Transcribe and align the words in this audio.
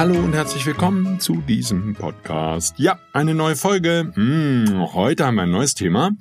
Hallo 0.00 0.18
und 0.18 0.32
herzlich 0.32 0.64
willkommen 0.64 1.20
zu 1.20 1.42
diesem 1.42 1.92
Podcast. 1.92 2.78
Ja, 2.78 2.98
eine 3.12 3.34
neue 3.34 3.54
Folge. 3.54 4.10
Hm, 4.14 4.94
heute 4.94 5.26
haben 5.26 5.34
wir 5.34 5.42
ein 5.42 5.50
neues 5.50 5.74
Thema. 5.74 6.12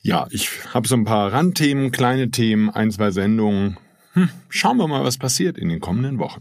Ja, 0.00 0.26
ich 0.30 0.48
habe 0.72 0.88
so 0.88 0.94
ein 0.94 1.04
paar 1.04 1.30
Randthemen, 1.30 1.90
kleine 1.90 2.30
Themen, 2.30 2.70
ein, 2.70 2.90
zwei 2.90 3.10
Sendungen. 3.10 3.76
Hm, 4.14 4.30
schauen 4.48 4.78
wir 4.78 4.88
mal, 4.88 5.04
was 5.04 5.18
passiert 5.18 5.58
in 5.58 5.68
den 5.68 5.78
kommenden 5.78 6.18
Wochen. 6.18 6.40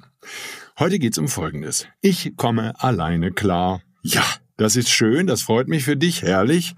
Heute 0.80 0.98
geht's 0.98 1.17
um 1.17 1.28
Folgendes. 1.28 1.88
Ich 2.00 2.38
komme 2.38 2.73
alleine 2.81 3.33
klar. 3.33 3.81
Ja, 4.02 4.23
das 4.56 4.78
ist 4.78 4.89
schön, 4.89 5.28
das 5.28 5.42
freut 5.42 5.67
mich 5.67 5.83
für 5.83 5.98
dich, 5.98 6.22
herrlich. 6.22 6.73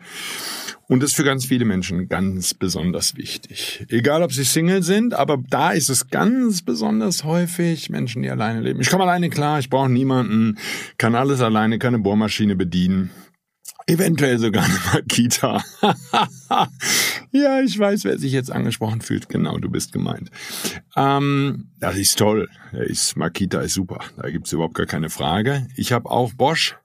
Und 0.90 1.04
das 1.04 1.12
ist 1.12 1.16
für 1.16 1.23
ganz 1.23 1.45
viele 1.45 1.66
Menschen 1.66 2.09
ganz 2.09 2.56
besonders 2.56 3.16
wichtig. 3.16 3.86
Egal, 3.90 4.23
ob 4.23 4.34
sie 4.34 4.44
Single 4.44 4.82
sind, 4.82 5.14
aber 5.14 5.38
da 5.38 5.70
ist 5.70 5.88
es 5.88 6.09
ganz 6.09 6.64
besonders 6.64 7.23
häufig 7.23 7.92
Menschen, 7.92 8.23
die 8.23 8.30
alleine 8.32 8.62
leben. 8.62 8.82
Ich 8.82 8.90
komme 8.90 9.04
alleine 9.04 9.30
klar, 9.30 9.60
ich 9.60 9.70
brauche 9.70 9.88
niemanden, 9.88 10.58
kann 10.98 11.14
alles 11.14 11.42
alleine, 11.42 11.78
keine 11.78 12.00
Bohrmaschine 12.00 12.56
bedienen. 12.56 13.12
Eventuell 13.86 14.40
sogar 14.40 14.64
eine 14.66 14.80
Makita. 14.94 15.64
ja, 17.32 17.62
ich 17.62 17.78
weiß, 17.78 18.04
wer 18.06 18.17
sich 18.17 18.32
jetzt 18.32 18.52
angesprochen 18.52 19.02
fühlt. 19.02 19.30
Genau, 19.30 19.60
du 19.60 19.70
bist 19.70 19.94
gemeint. 19.94 20.32
Ähm, 20.95 21.70
das 21.80 21.98
ist 21.98 22.17
toll. 22.17 22.50
Makita 23.16 23.62
ist 23.62 23.76
super. 23.76 24.00
Da 24.17 24.32
gibt's 24.32 24.52
überhaupt 24.52 24.73
gar 24.73 24.88
keine 24.88 25.12
Frage. 25.12 25.67
Ich 25.76 25.92
habe 25.92 26.10
auch 26.10 26.34
Bosch 26.34 26.78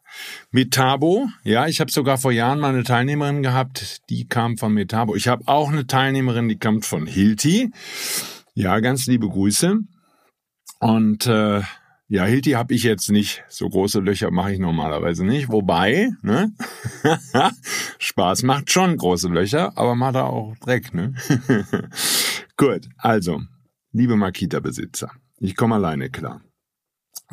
Metabo, 0.50 1.28
ja, 1.42 1.66
ich 1.66 1.80
habe 1.80 1.90
sogar 1.90 2.18
vor 2.18 2.32
Jahren 2.32 2.60
mal 2.60 2.72
eine 2.72 2.84
Teilnehmerin 2.84 3.42
gehabt, 3.42 4.08
die 4.10 4.26
kam 4.26 4.56
von 4.56 4.72
Metabo. 4.72 5.14
Ich 5.14 5.28
habe 5.28 5.46
auch 5.46 5.70
eine 5.70 5.86
Teilnehmerin, 5.86 6.48
die 6.48 6.58
kommt 6.58 6.84
von 6.84 7.06
Hilti. 7.06 7.70
Ja, 8.54 8.78
ganz 8.80 9.06
liebe 9.06 9.28
Grüße. 9.28 9.80
Und 10.80 11.26
äh, 11.26 11.62
ja, 12.08 12.24
Hilti 12.24 12.52
habe 12.52 12.74
ich 12.74 12.82
jetzt 12.82 13.10
nicht. 13.10 13.42
So 13.48 13.68
große 13.68 14.00
Löcher 14.00 14.30
mache 14.30 14.52
ich 14.52 14.58
normalerweise 14.58 15.24
nicht. 15.24 15.50
Wobei, 15.50 16.10
ne? 16.22 16.52
Spaß 17.98 18.42
macht 18.42 18.70
schon 18.70 18.96
große 18.96 19.28
Löcher, 19.28 19.76
aber 19.76 19.94
macht 19.94 20.16
auch 20.16 20.54
Dreck, 20.60 20.92
ne? 20.94 21.14
Gut, 22.56 22.88
also, 22.98 23.40
liebe 23.90 24.16
Makita-Besitzer, 24.16 25.10
ich 25.40 25.56
komme 25.56 25.76
alleine 25.76 26.10
klar. 26.10 26.42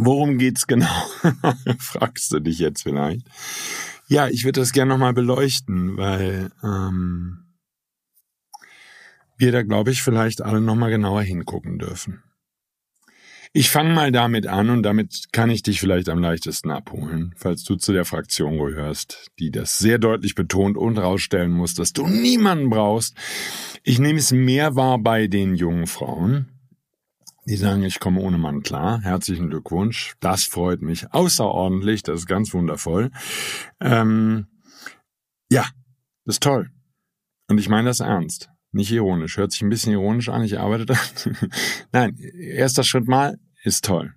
Worum 0.03 0.39
geht's 0.39 0.65
genau? 0.65 1.05
Fragst 1.77 2.33
du 2.33 2.39
dich 2.39 2.57
jetzt 2.57 2.81
vielleicht. 2.81 3.27
Ja, 4.07 4.27
ich 4.29 4.45
würde 4.45 4.59
das 4.59 4.73
gerne 4.73 4.89
nochmal 4.89 5.13
beleuchten, 5.13 5.95
weil 5.95 6.49
ähm, 6.63 7.45
wir 9.37 9.51
da, 9.51 9.61
glaube 9.61 9.91
ich, 9.91 10.01
vielleicht 10.01 10.41
alle 10.41 10.59
nochmal 10.59 10.89
genauer 10.89 11.21
hingucken 11.21 11.77
dürfen. 11.77 12.23
Ich 13.53 13.69
fange 13.69 13.93
mal 13.93 14.11
damit 14.11 14.47
an 14.47 14.71
und 14.71 14.81
damit 14.81 15.27
kann 15.33 15.51
ich 15.51 15.61
dich 15.61 15.79
vielleicht 15.79 16.09
am 16.09 16.17
leichtesten 16.17 16.71
abholen, 16.71 17.35
falls 17.37 17.63
du 17.63 17.75
zu 17.75 17.93
der 17.93 18.05
Fraktion 18.05 18.57
gehörst, 18.57 19.29
die 19.37 19.51
das 19.51 19.77
sehr 19.77 19.99
deutlich 19.99 20.33
betont 20.33 20.77
und 20.77 20.97
rausstellen 20.97 21.51
muss, 21.51 21.75
dass 21.75 21.93
du 21.93 22.07
niemanden 22.07 22.71
brauchst. 22.71 23.15
Ich 23.83 23.99
nehme 23.99 24.17
es 24.17 24.31
mehr 24.31 24.75
wahr 24.75 24.97
bei 24.97 25.27
den 25.27 25.53
jungen 25.53 25.85
Frauen, 25.85 26.50
die 27.45 27.55
sagen, 27.55 27.83
ich 27.83 27.99
komme 27.99 28.21
ohne 28.21 28.37
Mann 28.37 28.61
klar. 28.61 29.01
Herzlichen 29.01 29.49
Glückwunsch. 29.49 30.13
Das 30.19 30.43
freut 30.43 30.81
mich 30.81 31.11
außerordentlich. 31.13 32.03
Das 32.03 32.19
ist 32.19 32.27
ganz 32.27 32.53
wundervoll. 32.53 33.11
Ähm, 33.79 34.47
ja, 35.49 35.65
das 36.25 36.35
ist 36.35 36.43
toll. 36.43 36.69
Und 37.47 37.57
ich 37.57 37.67
meine 37.67 37.89
das 37.89 37.99
ernst. 37.99 38.49
Nicht 38.71 38.91
ironisch. 38.91 39.37
Hört 39.37 39.51
sich 39.51 39.61
ein 39.61 39.69
bisschen 39.69 39.93
ironisch 39.93 40.29
an. 40.29 40.43
Ich 40.43 40.59
arbeite 40.59 40.85
da. 40.85 40.95
Nein, 41.91 42.17
erster 42.17 42.83
Schritt 42.83 43.07
mal 43.07 43.37
ist 43.63 43.85
toll. 43.85 44.13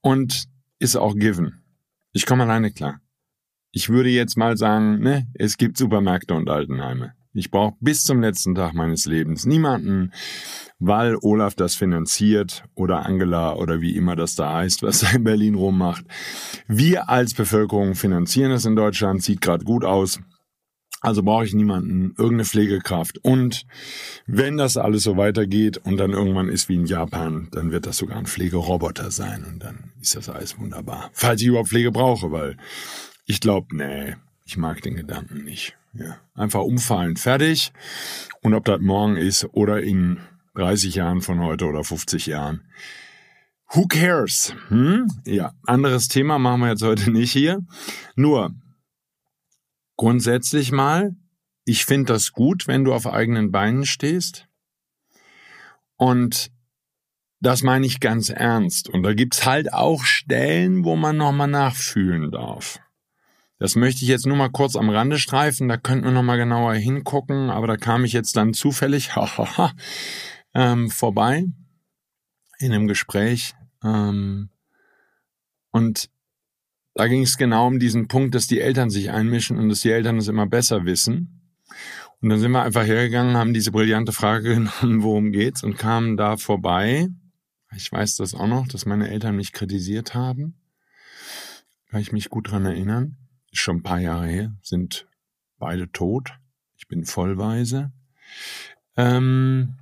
Und 0.00 0.44
ist 0.78 0.96
auch 0.96 1.14
given. 1.14 1.62
Ich 2.12 2.26
komme 2.26 2.44
alleine 2.44 2.70
klar. 2.70 3.00
Ich 3.72 3.88
würde 3.88 4.08
jetzt 4.08 4.36
mal 4.36 4.56
sagen, 4.56 5.00
ne, 5.00 5.28
es 5.34 5.58
gibt 5.58 5.76
Supermärkte 5.76 6.34
und 6.34 6.48
Altenheime. 6.48 7.14
Ich 7.32 7.52
brauche 7.52 7.76
bis 7.80 8.02
zum 8.02 8.20
letzten 8.20 8.56
Tag 8.56 8.74
meines 8.74 9.06
Lebens 9.06 9.46
niemanden, 9.46 10.12
weil 10.80 11.16
Olaf 11.22 11.54
das 11.54 11.76
finanziert 11.76 12.64
oder 12.74 13.06
Angela 13.06 13.54
oder 13.54 13.80
wie 13.80 13.94
immer 13.94 14.16
das 14.16 14.34
da 14.34 14.52
heißt, 14.52 14.82
was 14.82 15.04
er 15.04 15.14
in 15.14 15.24
Berlin 15.24 15.54
rummacht. 15.54 16.04
Wir 16.66 17.08
als 17.08 17.34
Bevölkerung 17.34 17.94
finanzieren 17.94 18.50
es 18.50 18.64
in 18.64 18.74
Deutschland, 18.74 19.22
sieht 19.22 19.40
gerade 19.40 19.64
gut 19.64 19.84
aus. 19.84 20.20
Also 21.02 21.22
brauche 21.22 21.44
ich 21.44 21.54
niemanden, 21.54 22.14
irgendeine 22.18 22.44
Pflegekraft. 22.44 23.18
Und 23.24 23.64
wenn 24.26 24.56
das 24.58 24.76
alles 24.76 25.04
so 25.04 25.16
weitergeht 25.16 25.78
und 25.78 25.98
dann 25.98 26.10
irgendwann 26.10 26.48
ist 26.48 26.68
wie 26.68 26.74
in 26.74 26.84
Japan, 26.84 27.48
dann 27.52 27.70
wird 27.70 27.86
das 27.86 27.96
sogar 27.96 28.18
ein 28.18 28.26
Pflegeroboter 28.26 29.10
sein 29.10 29.44
und 29.44 29.60
dann 29.60 29.92
ist 30.02 30.16
das 30.16 30.28
alles 30.28 30.58
wunderbar. 30.58 31.10
Falls 31.12 31.40
ich 31.40 31.46
überhaupt 31.46 31.68
Pflege 31.68 31.92
brauche, 31.92 32.32
weil 32.32 32.56
ich 33.24 33.40
glaube, 33.40 33.74
nee, 33.74 34.16
ich 34.50 34.56
mag 34.56 34.82
den 34.82 34.96
Gedanken 34.96 35.44
nicht. 35.44 35.76
Ja, 35.92 36.18
einfach 36.34 36.62
umfallen, 36.62 37.16
fertig. 37.16 37.72
Und 38.42 38.52
ob 38.54 38.64
das 38.64 38.80
morgen 38.80 39.16
ist 39.16 39.44
oder 39.52 39.80
in 39.80 40.18
30 40.56 40.96
Jahren 40.96 41.20
von 41.20 41.38
heute 41.38 41.66
oder 41.66 41.84
50 41.84 42.26
Jahren. 42.26 42.64
Who 43.68 43.86
cares? 43.86 44.52
Hm? 44.66 45.06
Ja, 45.24 45.52
anderes 45.66 46.08
Thema 46.08 46.40
machen 46.40 46.62
wir 46.62 46.70
jetzt 46.70 46.82
heute 46.82 47.10
nicht 47.12 47.30
hier. 47.30 47.64
Nur 48.16 48.52
grundsätzlich 49.96 50.72
mal, 50.72 51.14
ich 51.64 51.84
finde 51.84 52.12
das 52.12 52.32
gut, 52.32 52.66
wenn 52.66 52.84
du 52.84 52.92
auf 52.92 53.06
eigenen 53.06 53.52
Beinen 53.52 53.86
stehst. 53.86 54.48
Und 55.94 56.50
das 57.38 57.62
meine 57.62 57.86
ich 57.86 58.00
ganz 58.00 58.30
ernst. 58.30 58.88
Und 58.88 59.04
da 59.04 59.14
gibt's 59.14 59.46
halt 59.46 59.72
auch 59.72 60.02
Stellen, 60.02 60.84
wo 60.84 60.96
man 60.96 61.16
nochmal 61.16 61.46
nachfühlen 61.46 62.32
darf. 62.32 62.80
Das 63.60 63.76
möchte 63.76 64.02
ich 64.02 64.08
jetzt 64.08 64.26
nur 64.26 64.38
mal 64.38 64.48
kurz 64.48 64.74
am 64.74 64.88
Rande 64.88 65.18
streifen, 65.18 65.68
da 65.68 65.76
könnten 65.76 66.06
wir 66.06 66.12
nochmal 66.12 66.38
genauer 66.38 66.72
hingucken, 66.72 67.50
aber 67.50 67.66
da 67.66 67.76
kam 67.76 68.06
ich 68.06 68.14
jetzt 68.14 68.34
dann 68.38 68.54
zufällig 68.54 69.10
ähm, 70.54 70.88
vorbei 70.88 71.44
in 72.58 72.72
einem 72.72 72.88
Gespräch. 72.88 73.54
Ähm, 73.84 74.48
und 75.72 76.08
da 76.94 77.06
ging 77.06 77.20
es 77.20 77.36
genau 77.36 77.66
um 77.66 77.78
diesen 77.78 78.08
Punkt, 78.08 78.34
dass 78.34 78.46
die 78.46 78.62
Eltern 78.62 78.88
sich 78.88 79.10
einmischen 79.10 79.58
und 79.58 79.68
dass 79.68 79.80
die 79.80 79.90
Eltern 79.90 80.16
es 80.16 80.28
immer 80.28 80.46
besser 80.46 80.86
wissen. 80.86 81.42
Und 82.22 82.30
dann 82.30 82.40
sind 82.40 82.52
wir 82.52 82.62
einfach 82.62 82.86
hergegangen, 82.86 83.36
haben 83.36 83.52
diese 83.52 83.72
brillante 83.72 84.12
Frage 84.12 84.54
genommen, 84.54 85.02
worum 85.02 85.32
geht's, 85.32 85.62
und 85.62 85.76
kamen 85.76 86.16
da 86.16 86.38
vorbei. 86.38 87.08
Ich 87.76 87.92
weiß 87.92 88.16
das 88.16 88.34
auch 88.34 88.48
noch, 88.48 88.66
dass 88.68 88.86
meine 88.86 89.10
Eltern 89.10 89.36
mich 89.36 89.52
kritisiert 89.52 90.14
haben. 90.14 90.54
Kann 91.90 92.00
ich 92.00 92.10
mich 92.10 92.30
gut 92.30 92.50
dran 92.50 92.64
erinnern 92.64 93.18
ist 93.50 93.60
schon 93.60 93.78
ein 93.78 93.82
paar 93.82 94.00
Jahre 94.00 94.26
her, 94.26 94.56
sind 94.62 95.06
beide 95.58 95.90
tot. 95.90 96.32
Ich 96.76 96.88
bin 96.88 97.04
vollweise. 97.04 97.92
Ähm, 98.96 99.76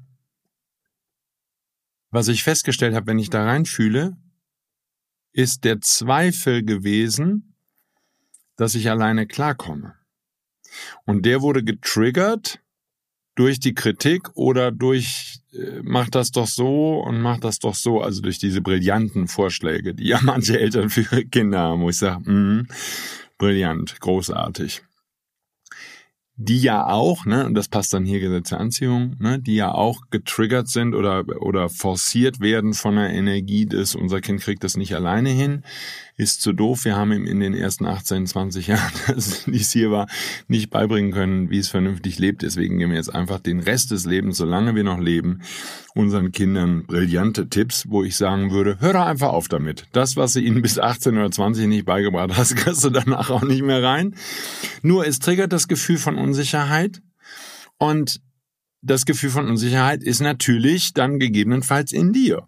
was 2.11 2.29
ich 2.29 2.43
festgestellt 2.43 2.95
habe, 2.95 3.07
wenn 3.07 3.19
ich 3.19 3.31
da 3.31 3.45
reinfühle, 3.45 4.17
ist 5.33 5.65
der 5.65 5.81
Zweifel 5.81 6.65
gewesen, 6.65 7.55
dass 8.57 8.75
ich 8.75 8.91
alleine 8.91 9.27
klarkomme. 9.27 9.95
Und 11.05 11.25
der 11.25 11.43
wurde 11.43 11.63
getriggert 11.63 12.61
durch 13.35 13.61
die 13.61 13.75
Kritik 13.75 14.31
oder 14.35 14.73
durch 14.73 15.41
äh, 15.53 15.81
mach 15.83 16.11
das 16.11 16.33
doch 16.33 16.47
so 16.47 17.01
und 17.01 17.21
mach 17.21 17.39
das 17.39 17.59
doch 17.61 17.75
so, 17.75 18.01
also 18.03 18.21
durch 18.21 18.39
diese 18.39 18.61
brillanten 18.61 19.29
Vorschläge, 19.29 19.95
die 19.95 20.09
ja 20.09 20.19
manche 20.23 20.59
Eltern 20.59 20.91
für 20.91 21.03
ihre 21.03 21.25
Kinder 21.25 21.61
haben, 21.61 21.83
wo 21.83 21.91
ich 21.91 21.99
sage, 21.99 22.29
mm, 22.29 22.67
Brillant, 23.39 24.01
großartig. 24.01 24.83
die 26.41 26.61
ja 26.61 26.87
auch, 26.87 27.27
ne, 27.27 27.45
und 27.47 27.55
das 27.55 27.67
passt 27.67 27.93
dann 27.93 28.05
hier 28.05 28.21
Gesetz 28.21 28.53
Anziehung, 28.53 29.17
ne, 29.19 29.41
die 29.41 29.57
ja 29.57 29.73
auch 29.73 30.03
getriggert 30.11 30.69
sind 30.69 30.95
oder, 30.95 31.25
oder 31.41 31.69
forciert 31.69 32.39
werden 32.39 32.75
von 32.75 32.95
der 32.95 33.11
Energie 33.11 33.67
des, 33.67 33.97
unser 33.97 34.21
Kind 34.21 34.41
kriegt 34.41 34.63
das 34.63 34.77
nicht 34.77 34.95
alleine 34.95 35.31
hin, 35.31 35.65
ist 36.17 36.41
zu 36.41 36.53
doof. 36.53 36.85
Wir 36.85 36.95
haben 36.95 37.11
ihm 37.11 37.27
in 37.27 37.41
den 37.41 37.55
ersten 37.55 37.87
18, 37.87 38.29
20 38.29 38.69
Jahren, 38.69 38.93
die 39.47 39.57
es 39.57 39.73
hier 39.73 39.91
war, 39.91 40.07
nicht 40.47 40.71
beibringen 40.71 41.11
können, 41.11 41.51
wie 41.51 41.59
es 41.59 41.69
vernünftig 41.69 42.21
lebt. 42.21 42.43
Deswegen 42.43 42.79
geben 42.79 42.93
wir 42.93 42.99
jetzt 42.99 43.15
einfach 43.15 43.41
den 43.41 43.59
Rest 43.59 43.91
des 43.91 44.07
Lebens, 44.07 44.37
solange 44.37 44.77
wir 44.77 44.85
noch 44.85 45.01
leben, 45.01 45.43
unseren 45.99 46.31
Kindern 46.31 46.85
brillante 46.87 47.49
Tipps, 47.49 47.87
wo 47.89 48.05
ich 48.05 48.17
sagen 48.17 48.53
würde, 48.53 48.77
hör 48.79 48.93
doch 48.93 49.05
einfach 49.05 49.31
auf 49.31 49.49
damit. 49.49 49.87
Das, 49.91 50.17
was 50.17 50.35
du 50.35 50.41
ihnen 50.41 50.63
bis 50.63 50.79
18 50.79 51.19
oder 51.19 51.29
20 51.29 51.67
nicht 51.67 51.87
beigebracht 51.87 52.31
hast, 52.37 52.55
kriegst 52.57 52.85
du 52.85 52.91
danach 52.91 53.31
auch 53.31 53.43
nicht 53.43 53.63
mehr 53.63 53.83
rein. 53.83 54.15
Nur 54.83 55.07
es 55.09 55.19
triggert 55.19 55.53
das 55.53 55.67
Gefühl 55.67 55.99
von 55.99 56.17
Unsicherheit 56.17 57.03
und 57.79 58.21
das 58.81 59.07
Gefühl 59.07 59.31
von 59.31 59.49
Unsicherheit 59.49 60.05
ist 60.05 60.21
natürlich 60.21 60.95
dann 60.95 61.19
gegebenenfalls 61.19 61.91
in 61.91 62.13
dir. 62.13 62.47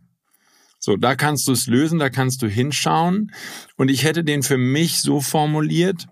So, 0.78 0.96
da 0.96 1.16
kannst 1.16 1.48
du 1.48 1.52
es 1.52 1.66
lösen, 1.66 1.98
da 1.98 2.08
kannst 2.08 2.42
du 2.42 2.46
hinschauen. 2.46 3.32
Und 3.76 3.90
ich 3.90 4.04
hätte 4.04 4.22
den 4.22 4.44
für 4.44 4.58
mich 4.58 5.00
so 5.00 5.20
formuliert, 5.20 6.06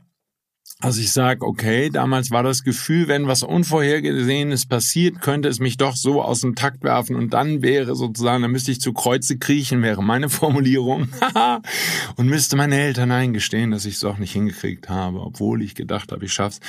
also 0.81 1.01
ich 1.01 1.13
sage, 1.13 1.45
okay, 1.45 1.91
damals 1.91 2.31
war 2.31 2.45
das 2.45 2.63
Gefühl, 2.63 3.09
wenn 3.09 3.27
was 3.27 3.43
Unvorhergesehenes 3.43 4.67
passiert, 4.67 5.21
könnte 5.21 5.49
es 5.49 5.59
mich 5.59 5.77
doch 5.77 5.97
so 5.97 6.23
aus 6.23 6.43
dem 6.43 6.55
Takt 6.55 6.85
werfen 6.85 7.17
und 7.17 7.35
dann 7.35 7.63
wäre 7.63 7.97
sozusagen, 7.97 8.43
dann 8.43 8.53
müsste 8.53 8.71
ich 8.71 8.81
zu 8.81 8.93
Kreuze 8.93 9.39
kriechen, 9.39 9.83
wäre 9.83 10.05
meine 10.05 10.29
Formulierung. 10.29 11.09
und 12.17 12.29
müsste 12.29 12.55
meine 12.55 12.79
Eltern 12.79 13.11
eingestehen, 13.11 13.73
dass 13.73 13.87
ich 13.87 13.97
es 13.97 14.05
auch 14.05 14.19
nicht 14.19 14.33
hingekriegt 14.33 14.89
habe, 14.89 15.21
obwohl 15.21 15.63
ich 15.63 15.75
gedacht 15.75 16.13
habe, 16.13 16.25
ich 16.25 16.33
schaff's. 16.33 16.61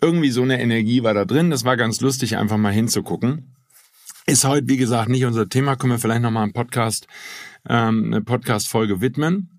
Irgendwie 0.00 0.30
so 0.30 0.42
eine 0.42 0.60
Energie 0.60 1.02
war 1.02 1.14
da 1.14 1.24
drin. 1.24 1.50
Das 1.50 1.64
war 1.64 1.76
ganz 1.76 2.00
lustig, 2.00 2.36
einfach 2.36 2.58
mal 2.58 2.72
hinzugucken. 2.72 3.56
Ist 4.26 4.44
heute, 4.44 4.68
wie 4.68 4.76
gesagt, 4.76 5.08
nicht 5.08 5.24
unser 5.24 5.48
Thema. 5.48 5.74
Können 5.74 5.94
wir 5.94 5.98
vielleicht 5.98 6.22
nochmal 6.22 6.44
einen 6.44 6.52
Podcast, 6.52 7.08
ähm, 7.68 8.04
eine 8.12 8.20
Podcast-Folge 8.20 9.00
widmen. 9.00 9.57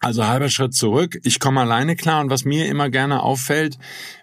Also 0.00 0.24
halber 0.26 0.48
Schritt 0.48 0.74
zurück. 0.74 1.18
Ich 1.24 1.40
komme 1.40 1.60
alleine 1.60 1.96
klar 1.96 2.20
und 2.20 2.30
was 2.30 2.44
mir 2.44 2.66
immer 2.68 2.88
gerne 2.88 3.20
auffällt, 3.22 3.78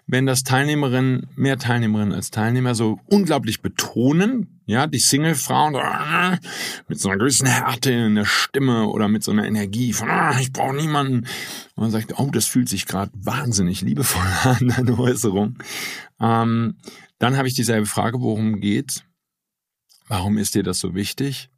wenn 0.06 0.24
das 0.24 0.42
Teilnehmerinnen, 0.42 1.28
mehr 1.36 1.58
Teilnehmerinnen 1.58 2.14
als 2.14 2.30
Teilnehmer 2.30 2.74
so 2.74 2.98
unglaublich 3.06 3.60
betonen, 3.60 4.60
ja, 4.64 4.86
die 4.86 4.98
Single-Frauen 4.98 5.74
äh, 5.74 6.38
mit 6.88 6.98
so 6.98 7.10
einer 7.10 7.18
gewissen 7.18 7.46
Härte 7.46 7.92
in 7.92 8.14
der 8.14 8.24
Stimme 8.24 8.86
oder 8.86 9.08
mit 9.08 9.22
so 9.22 9.32
einer 9.32 9.46
Energie 9.46 9.92
von, 9.92 10.08
äh, 10.08 10.40
ich 10.40 10.52
brauche 10.52 10.74
niemanden. 10.74 11.26
Und 11.74 11.82
man 11.82 11.90
sagt, 11.90 12.18
oh, 12.18 12.30
das 12.32 12.46
fühlt 12.46 12.70
sich 12.70 12.86
gerade 12.86 13.12
wahnsinnig 13.14 13.82
liebevoll 13.82 14.26
an, 14.44 14.68
deine 14.68 14.98
Äußerung. 14.98 15.58
Ähm, 16.20 16.78
dann 17.18 17.36
habe 17.36 17.48
ich 17.48 17.54
dieselbe 17.54 17.86
Frage, 17.86 18.20
worum 18.20 18.60
geht's? 18.60 19.04
Warum 20.08 20.38
ist 20.38 20.54
dir 20.54 20.62
das 20.62 20.78
so 20.78 20.94
wichtig? 20.94 21.50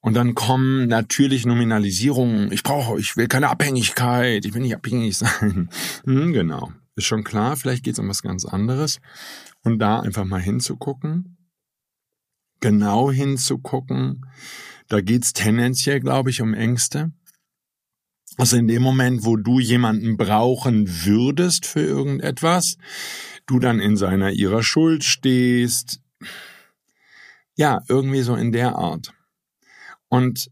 Und 0.00 0.14
dann 0.14 0.34
kommen 0.34 0.88
natürlich 0.88 1.44
Nominalisierungen. 1.44 2.52
Ich 2.52 2.62
brauche, 2.62 2.98
ich 2.98 3.16
will 3.16 3.28
keine 3.28 3.50
Abhängigkeit, 3.50 4.44
ich 4.44 4.54
will 4.54 4.62
nicht 4.62 4.74
abhängig 4.74 5.16
sein. 5.18 5.68
Hm, 6.04 6.32
genau. 6.32 6.72
Ist 6.96 7.06
schon 7.06 7.24
klar, 7.24 7.56
vielleicht 7.56 7.84
geht 7.84 7.94
es 7.94 7.98
um 7.98 8.08
was 8.08 8.22
ganz 8.22 8.44
anderes. 8.44 9.00
Und 9.62 9.78
da 9.78 10.00
einfach 10.00 10.24
mal 10.24 10.40
hinzugucken, 10.40 11.36
genau 12.60 13.10
hinzugucken. 13.10 14.26
Da 14.88 15.00
geht's 15.00 15.32
tendenziell, 15.32 16.00
glaube 16.00 16.30
ich, 16.30 16.40
um 16.40 16.54
Ängste. 16.54 17.12
Also 18.36 18.56
in 18.56 18.68
dem 18.68 18.82
Moment, 18.82 19.24
wo 19.24 19.36
du 19.36 19.60
jemanden 19.60 20.16
brauchen 20.16 20.88
würdest 21.04 21.66
für 21.66 21.82
irgendetwas, 21.82 22.78
du 23.46 23.58
dann 23.58 23.80
in 23.80 23.96
seiner 23.96 24.30
ihrer 24.30 24.62
Schuld 24.62 25.04
stehst. 25.04 26.00
Ja, 27.54 27.82
irgendwie 27.88 28.22
so 28.22 28.36
in 28.36 28.52
der 28.52 28.76
Art. 28.76 29.12
Und 30.10 30.50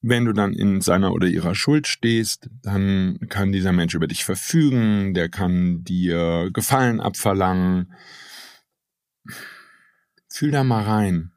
wenn 0.00 0.24
du 0.24 0.32
dann 0.32 0.54
in 0.54 0.80
seiner 0.80 1.12
oder 1.12 1.26
ihrer 1.26 1.54
Schuld 1.54 1.86
stehst, 1.86 2.48
dann 2.62 3.18
kann 3.28 3.52
dieser 3.52 3.72
Mensch 3.72 3.94
über 3.94 4.06
dich 4.06 4.24
verfügen, 4.24 5.12
der 5.14 5.28
kann 5.28 5.84
dir 5.84 6.50
Gefallen 6.52 7.00
abverlangen. 7.00 7.92
Fühl 10.28 10.50
da 10.50 10.64
mal 10.64 10.84
rein. 10.84 11.32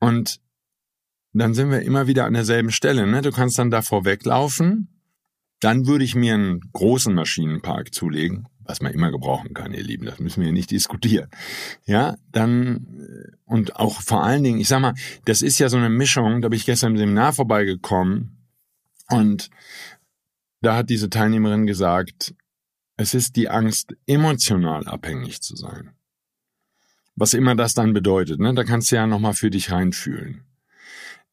Und 0.00 0.40
dann 1.32 1.54
sind 1.54 1.70
wir 1.70 1.82
immer 1.82 2.06
wieder 2.06 2.24
an 2.24 2.34
derselben 2.34 2.70
Stelle. 2.70 3.06
Ne? 3.06 3.20
Du 3.20 3.30
kannst 3.30 3.58
dann 3.58 3.70
davor 3.70 4.04
weglaufen. 4.04 4.88
Dann 5.60 5.86
würde 5.86 6.04
ich 6.04 6.14
mir 6.14 6.34
einen 6.34 6.60
großen 6.72 7.14
Maschinenpark 7.14 7.92
zulegen 7.92 8.48
was 8.68 8.82
man 8.82 8.92
immer 8.92 9.10
gebrauchen 9.10 9.54
kann, 9.54 9.72
ihr 9.72 9.82
Lieben, 9.82 10.04
das 10.04 10.20
müssen 10.20 10.44
wir 10.44 10.52
nicht 10.52 10.70
diskutieren. 10.70 11.28
Ja, 11.86 12.16
dann 12.30 12.86
äh, 13.00 13.32
und 13.46 13.76
auch 13.76 14.02
vor 14.02 14.22
allen 14.22 14.44
Dingen, 14.44 14.60
ich 14.60 14.68
sag 14.68 14.80
mal, 14.80 14.94
das 15.24 15.42
ist 15.42 15.58
ja 15.58 15.68
so 15.68 15.78
eine 15.78 15.88
Mischung, 15.88 16.42
da 16.42 16.48
bin 16.48 16.58
ich 16.58 16.66
gestern 16.66 16.92
im 16.92 16.98
Seminar 16.98 17.32
vorbeigekommen 17.32 18.46
und 19.08 19.50
da 20.60 20.76
hat 20.76 20.90
diese 20.90 21.08
Teilnehmerin 21.08 21.66
gesagt, 21.66 22.34
es 22.96 23.14
ist 23.14 23.36
die 23.36 23.48
Angst, 23.48 23.96
emotional 24.06 24.86
abhängig 24.86 25.40
zu 25.40 25.56
sein. 25.56 25.92
Was 27.14 27.32
immer 27.32 27.54
das 27.54 27.74
dann 27.74 27.94
bedeutet, 27.94 28.38
ne? 28.38 28.54
Da 28.54 28.64
kannst 28.64 28.92
du 28.92 28.96
ja 28.96 29.06
nochmal 29.06 29.34
für 29.34 29.50
dich 29.50 29.72
reinfühlen. 29.72 30.44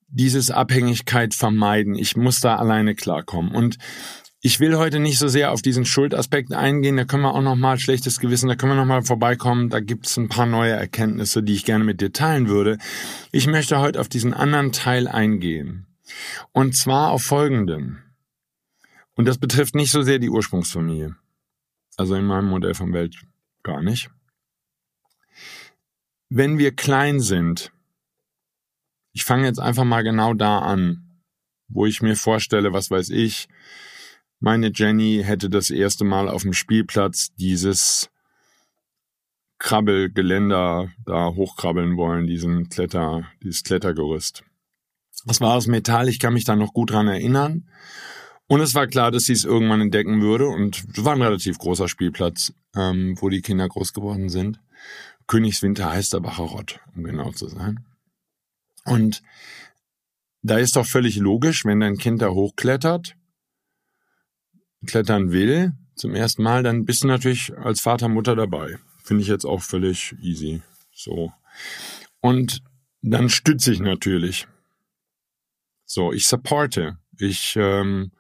Dieses 0.08 0.52
Abhängigkeit 0.52 1.34
vermeiden, 1.34 1.96
ich 1.96 2.16
muss 2.16 2.40
da 2.40 2.56
alleine 2.56 2.96
klarkommen. 2.96 3.54
Und 3.54 3.78
ich 4.46 4.60
will 4.60 4.78
heute 4.78 5.00
nicht 5.00 5.18
so 5.18 5.28
sehr 5.28 5.52
auf 5.52 5.64
diesen 5.64 5.86
Schuldaspekt 5.86 6.54
eingehen, 6.54 6.98
da 6.98 7.06
können 7.06 7.24
wir 7.24 7.34
auch 7.34 7.42
noch 7.42 7.56
mal 7.56 7.80
schlechtes 7.80 8.20
Gewissen, 8.20 8.48
da 8.48 8.56
können 8.56 8.74
wir 8.74 8.76
noch 8.76 8.86
mal 8.86 9.02
vorbeikommen, 9.02 9.72
da 9.72 9.80
gibt 9.80 10.06
es 10.06 10.18
ein 10.18 10.30
paar 10.30 10.46
neue 10.46 10.74
Erkenntnisse, 10.74 11.42
die 11.42 11.56
ich 11.56 11.66
gerne 11.66 11.84
mit 11.84 12.00
dir 12.00 12.14
teilen 12.14 12.48
würde. 12.48 12.78
Ich 13.32 13.48
möchte 13.48 13.80
heute 13.80 14.00
auf 14.00 14.08
diesen 14.08 14.36
anderen 14.36 14.72
Teil 14.72 15.08
eingehen. 15.08 15.88
Und 16.52 16.76
zwar 16.76 17.10
auf 17.10 17.24
folgenden. 17.24 18.04
Und 19.16 19.26
das 19.26 19.40
betrifft 19.40 19.74
nicht 19.74 19.90
so 19.90 20.04
sehr 20.04 20.20
die 20.20 20.30
Ursprungsfamilie. 20.30 21.16
Also 21.98 22.14
in 22.14 22.26
meinem 22.26 22.50
Modell 22.50 22.76
von 22.76 22.94
Welt 22.94 23.16
gar 23.64 23.82
nicht. 23.82 24.12
Wenn 26.30 26.60
wir 26.60 26.76
klein 26.76 27.20
sind, 27.20 27.72
ich 29.12 29.24
fange 29.24 29.48
jetzt 29.48 29.60
einfach 29.60 29.86
mal 29.86 30.04
genau 30.04 30.36
da 30.36 30.60
an, 30.60 31.24
wo 31.68 31.88
ich 31.88 32.04
mir 32.04 32.16
vorstelle, 32.16 32.74
was 32.74 32.92
weiß 32.92 33.10
ich, 33.10 33.48
meine 34.40 34.72
Jenny 34.74 35.22
hätte 35.24 35.50
das 35.50 35.70
erste 35.70 36.04
Mal 36.04 36.30
auf 36.30 36.44
dem 36.44 36.54
Spielplatz 36.54 37.34
dieses 37.36 38.10
Krabbelgeländer 39.58 40.90
da 41.06 41.34
hochkrabbeln 41.34 41.98
wollen, 41.98 42.28
diesen 42.28 42.70
Kletter, 42.70 43.26
dieses 43.42 43.64
Klettergerüst. 43.64 44.44
Das 45.26 45.42
war 45.42 45.56
aus 45.56 45.68
Metall, 45.68 46.10
ich 46.10 46.20
kann 46.20 46.34
mich 46.34 46.44
da 46.44 46.56
noch 46.56 46.74
gut 46.74 46.92
dran 46.92 47.08
erinnern. 47.08 47.68
Und 48.48 48.62
es 48.62 48.76
war 48.76 48.86
klar, 48.86 49.12
dass 49.12 49.24
sie 49.24 49.34
es 49.34 49.44
irgendwann 49.44 49.82
entdecken 49.82 50.22
würde. 50.22 50.48
Und 50.48 50.84
es 50.96 51.04
war 51.04 51.14
ein 51.14 51.22
relativ 51.22 51.58
großer 51.58 51.88
Spielplatz, 51.88 52.54
ähm, 52.76 53.16
wo 53.20 53.30
die 53.30 53.42
Kinder 53.42 53.68
groß 53.68 53.94
geworden 53.94 54.30
sind. 54.30 54.60
Königswinter 55.28 55.92
heißt 55.92 56.14
der 56.14 56.20
Bacherott, 56.20 56.80
um 56.96 57.04
genau 57.04 57.32
zu 57.32 57.48
sein. 57.48 57.86
Und 58.84 59.24
da 60.44 60.60
ist 60.60 60.76
doch 60.76 60.86
völlig 60.86 61.16
logisch, 61.16 61.66
wenn 61.66 61.80
dein 61.80 61.98
Kind 61.98 62.22
da 62.22 62.30
hochklettert, 62.30 63.16
klettern 64.86 65.32
will, 65.32 65.74
zum 65.96 66.14
ersten 66.14 66.44
Mal, 66.44 66.64
dann 66.64 66.86
bist 66.86 67.04
du 67.04 67.08
natürlich 67.08 67.56
als 67.58 67.82
Vater, 67.82 68.10
Mutter 68.10 68.36
dabei. 68.36 68.78
Finde 69.04 69.24
ich 69.24 69.30
jetzt 69.30 69.46
auch 69.46 69.62
völlig 69.62 70.16
easy. 70.22 70.62
So. 70.92 71.32
Und 72.22 72.62
dann 73.02 73.30
stütze 73.30 73.72
ich 73.72 73.80
natürlich. 73.80 74.48
So, 75.86 76.12
ich 76.12 76.28
supporte. 76.28 76.98
Ich, 77.18 77.56
ähm, 77.56 78.12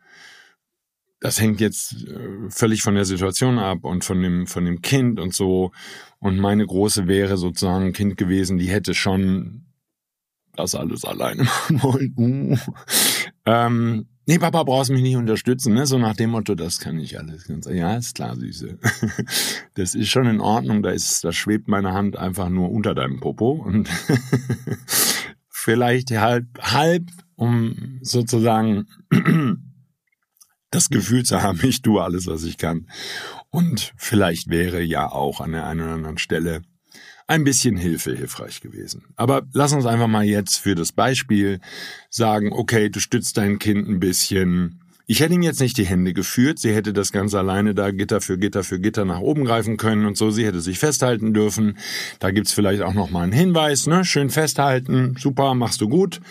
das 1.19 1.41
hängt 1.41 1.59
jetzt 1.59 2.05
äh, 2.05 2.49
völlig 2.49 2.81
von 2.81 2.95
der 2.95 3.05
Situation 3.05 3.59
ab 3.59 3.83
und 3.83 4.05
von 4.05 4.21
dem, 4.21 4.47
von 4.47 4.63
dem 4.63 4.81
Kind 4.81 5.19
und 5.19 5.33
so. 5.33 5.71
Und 6.19 6.37
meine 6.37 6.65
große 6.65 7.07
wäre 7.07 7.37
sozusagen 7.37 7.87
ein 7.87 7.93
Kind 7.93 8.15
gewesen, 8.15 8.57
die 8.57 8.69
hätte 8.69 8.93
schon 8.93 9.65
das 10.55 10.75
alles 10.75 11.03
alleine 11.03 11.43
machen 11.69 11.83
wollen. 11.83 12.13
Uh. 12.15 12.57
Ähm, 13.45 14.07
nee, 14.25 14.39
Papa, 14.39 14.63
brauchst 14.63 14.91
mich 14.91 15.01
nicht 15.01 15.15
unterstützen, 15.15 15.73
ne? 15.73 15.85
So 15.85 15.97
nach 15.97 16.15
dem 16.15 16.31
Motto, 16.31 16.55
das 16.55 16.79
kann 16.79 16.99
ich 16.99 17.17
alles. 17.17 17.49
Ja, 17.69 17.95
ist 17.95 18.15
klar, 18.15 18.35
Süße. 18.35 18.77
Das 19.75 19.93
ist 19.93 20.09
schon 20.09 20.25
in 20.27 20.39
Ordnung, 20.39 20.83
da 20.83 20.91
ist, 20.91 21.23
da 21.23 21.31
schwebt 21.31 21.67
meine 21.67 21.93
Hand 21.93 22.17
einfach 22.17 22.49
nur 22.49 22.71
unter 22.71 22.95
deinem 22.95 23.19
Popo 23.19 23.51
und 23.51 23.89
vielleicht 25.49 26.11
halb, 26.11 26.47
halb, 26.61 27.09
um 27.35 27.99
sozusagen 28.01 28.87
das 30.71 30.89
Gefühl 30.89 31.23
zu 31.23 31.41
haben, 31.41 31.59
ich 31.63 31.81
tue 31.81 32.01
alles, 32.01 32.27
was 32.27 32.43
ich 32.43 32.57
kann. 32.57 32.87
Und 33.49 33.93
vielleicht 33.97 34.49
wäre 34.49 34.81
ja 34.81 35.11
auch 35.11 35.41
an 35.41 35.51
der 35.51 35.65
einen 35.67 35.81
oder 35.81 35.93
anderen 35.93 36.17
Stelle 36.17 36.61
ein 37.27 37.43
bisschen 37.43 37.75
Hilfe 37.75 38.15
hilfreich 38.15 38.61
gewesen. 38.61 39.03
Aber 39.15 39.43
lass 39.53 39.73
uns 39.73 39.85
einfach 39.85 40.07
mal 40.07 40.25
jetzt 40.25 40.57
für 40.57 40.75
das 40.75 40.91
Beispiel 40.91 41.59
sagen, 42.09 42.53
okay, 42.53 42.89
du 42.89 42.99
stützt 42.99 43.37
dein 43.37 43.57
Kind 43.59 43.87
ein 43.87 43.99
bisschen, 43.99 44.79
Ich 45.07 45.19
hätte 45.19 45.33
ihm 45.35 45.43
jetzt 45.43 45.59
nicht 45.59 45.77
die 45.77 45.85
Hände 45.85 46.13
geführt, 46.13 46.57
sie 46.59 46.73
hätte 46.73 46.91
das 46.91 47.11
Ganze 47.11 47.37
alleine 47.37 47.75
da 47.75 47.91
Gitter 47.91 48.21
für 48.21 48.37
Gitter 48.37 48.63
für 48.63 48.79
Gitter 48.79 49.05
nach 49.05 49.19
oben 49.19 49.45
greifen 49.45 49.77
können 49.77 50.05
und 50.05 50.17
so, 50.17 50.31
sie 50.31 50.45
hätte 50.45 50.61
sich 50.61 50.79
festhalten 50.79 51.33
dürfen. 51.33 51.77
Da 52.19 52.31
gibt's 52.31 52.53
vielleicht 52.53 52.81
auch 52.81 52.93
noch 52.93 53.11
mal 53.11 53.21
einen 53.21 53.31
Hinweis, 53.31 53.85
ne? 53.85 54.03
Schön 54.03 54.29
festhalten, 54.29 55.15
super, 55.19 55.53
machst 55.53 55.81
du 55.81 55.89
gut. 55.89 56.21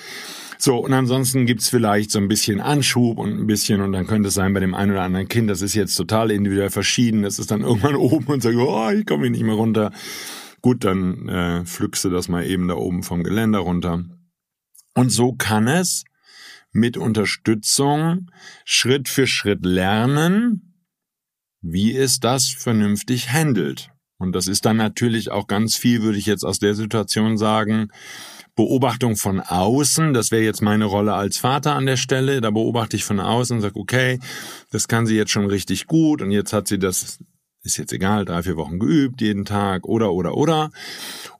So, 0.59 0.79
und 0.79 0.93
ansonsten 0.93 1.47
gibt's 1.47 1.69
vielleicht 1.69 2.11
so 2.11 2.19
ein 2.19 2.29
bisschen 2.29 2.61
Anschub 2.61 3.19
und 3.19 3.39
ein 3.39 3.47
bisschen, 3.47 3.81
und 3.81 3.93
dann 3.93 4.07
könnte 4.07 4.29
es 4.29 4.35
sein 4.35 4.55
bei 4.55 4.61
dem 4.61 4.75
einen 4.75 4.93
oder 4.93 5.03
anderen 5.03 5.29
Kind, 5.29 5.51
das 5.51 5.61
ist 5.63 5.75
jetzt 5.75 5.95
total 5.95 6.31
individuell 6.31 6.71
verschieden, 6.71 7.23
das 7.23 7.39
ist 7.39 7.51
dann 7.51 7.61
irgendwann 7.63 7.97
oben 7.97 8.27
und 8.27 8.43
sagt, 8.43 8.57
oh, 8.57 8.91
ich 8.91 9.07
komme 9.07 9.23
hier 9.25 9.31
nicht 9.31 9.45
mehr 9.45 9.55
runter. 9.57 9.93
Gut, 10.65 10.83
dann 10.83 11.29
äh, 11.29 11.67
pflückst 11.67 12.07
du 12.07 12.09
das 12.09 12.29
mal 12.29 12.47
eben 12.47 12.69
da 12.69 12.75
oben 12.77 13.03
vom 13.03 13.23
Geländer 13.23 13.59
runter. 13.59 14.03
Und 14.95 15.11
so 15.11 15.35
kann 15.35 15.69
es 15.69 16.05
mit 16.73 16.97
Unterstützung 16.97 18.31
Schritt 18.65 19.11
für 19.11 19.27
Schritt 19.27 19.67
lernen, 19.67 20.87
wie 21.61 21.95
es 21.95 22.19
das 22.19 22.49
vernünftig 22.49 23.31
handelt. 23.31 23.91
Und 24.17 24.33
das 24.35 24.47
ist 24.47 24.65
dann 24.65 24.79
natürlich 24.79 25.31
auch 25.31 25.49
ganz 25.49 25.77
viel, 25.77 26.01
würde 26.01 26.17
ich 26.17 26.25
jetzt 26.25 26.45
aus 26.45 26.61
der 26.61 26.75
Situation 26.75 27.37
sagen, 27.37 27.91
Beobachtung 28.57 29.17
von 29.17 29.41
außen. 29.41 30.15
Das 30.15 30.31
wäre 30.31 30.45
jetzt 30.45 30.63
meine 30.63 30.87
Rolle 30.87 31.13
als 31.13 31.37
Vater 31.37 31.75
an 31.75 31.85
der 31.85 31.99
Stelle. 31.99 32.41
Da 32.41 32.51
beobachte 32.51 32.97
ich 32.97 33.05
von 33.05 33.21
außen 33.21 33.57
und 33.57 33.61
sage, 33.61 33.79
okay, 33.79 34.19
das 34.71 34.89
kann 34.89 35.05
sie 35.05 35.17
jetzt 35.17 35.31
schon 35.31 35.45
richtig 35.45 35.87
gut 35.89 36.23
und 36.23 36.31
jetzt 36.31 36.55
hat 36.55 36.69
sie 36.69 36.79
das 36.79 37.19
ist 37.65 37.79
jetzt 37.79 37.93
egal, 37.93 38.25
drei, 38.25 38.43
vier 38.43 38.57
Wochen 38.57 38.79
geübt, 38.79 39.21
jeden 39.21 39.45
Tag 39.45 39.87
oder, 39.87 40.13
oder, 40.13 40.37
oder. 40.37 40.71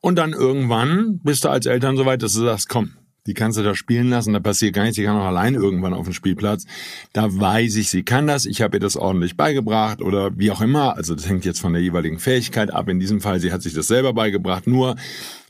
Und 0.01 0.17
dann 0.17 0.33
irgendwann 0.33 1.21
bist 1.23 1.45
du 1.45 1.51
als 1.51 1.67
Eltern 1.67 1.97
so 1.97 2.07
weit, 2.07 2.23
dass 2.23 2.33
du 2.33 2.41
sagst, 2.41 2.69
komm, 2.69 2.93
die 3.27 3.35
kannst 3.35 3.59
du 3.59 3.63
da 3.63 3.75
spielen 3.75 4.11
lassen, 4.11 4.35
da 4.35 4.41
passiert 4.41 4.75
gar 4.75 4.83
nichts, 4.83 4.97
die 4.97 5.05
kann 5.05 5.17
auch 5.17 5.25
alleine 5.25 5.57
irgendwann 5.57 5.95
auf 5.95 6.05
dem 6.05 6.13
Spielplatz. 6.13 6.67
Da 7.15 7.35
weiß 7.35 7.77
ich, 7.77 7.89
sie 7.89 8.03
kann 8.03 8.27
das, 8.27 8.45
ich 8.45 8.61
habe 8.61 8.77
ihr 8.77 8.81
das 8.81 8.97
ordentlich 8.97 9.37
beigebracht 9.37 10.03
oder 10.03 10.37
wie 10.37 10.51
auch 10.51 10.61
immer. 10.61 10.97
Also 10.97 11.15
das 11.15 11.29
hängt 11.29 11.45
jetzt 11.47 11.61
von 11.61 11.73
der 11.73 11.81
jeweiligen 11.81 12.19
Fähigkeit 12.19 12.71
ab. 12.71 12.89
In 12.89 13.01
diesem 13.01 13.23
Fall, 13.23 13.41
sie 13.41 13.51
hat 13.51 13.63
sich 13.63 13.73
das 13.73 13.87
selber 13.87 14.13
beigebracht. 14.13 14.67
Nur 14.67 14.97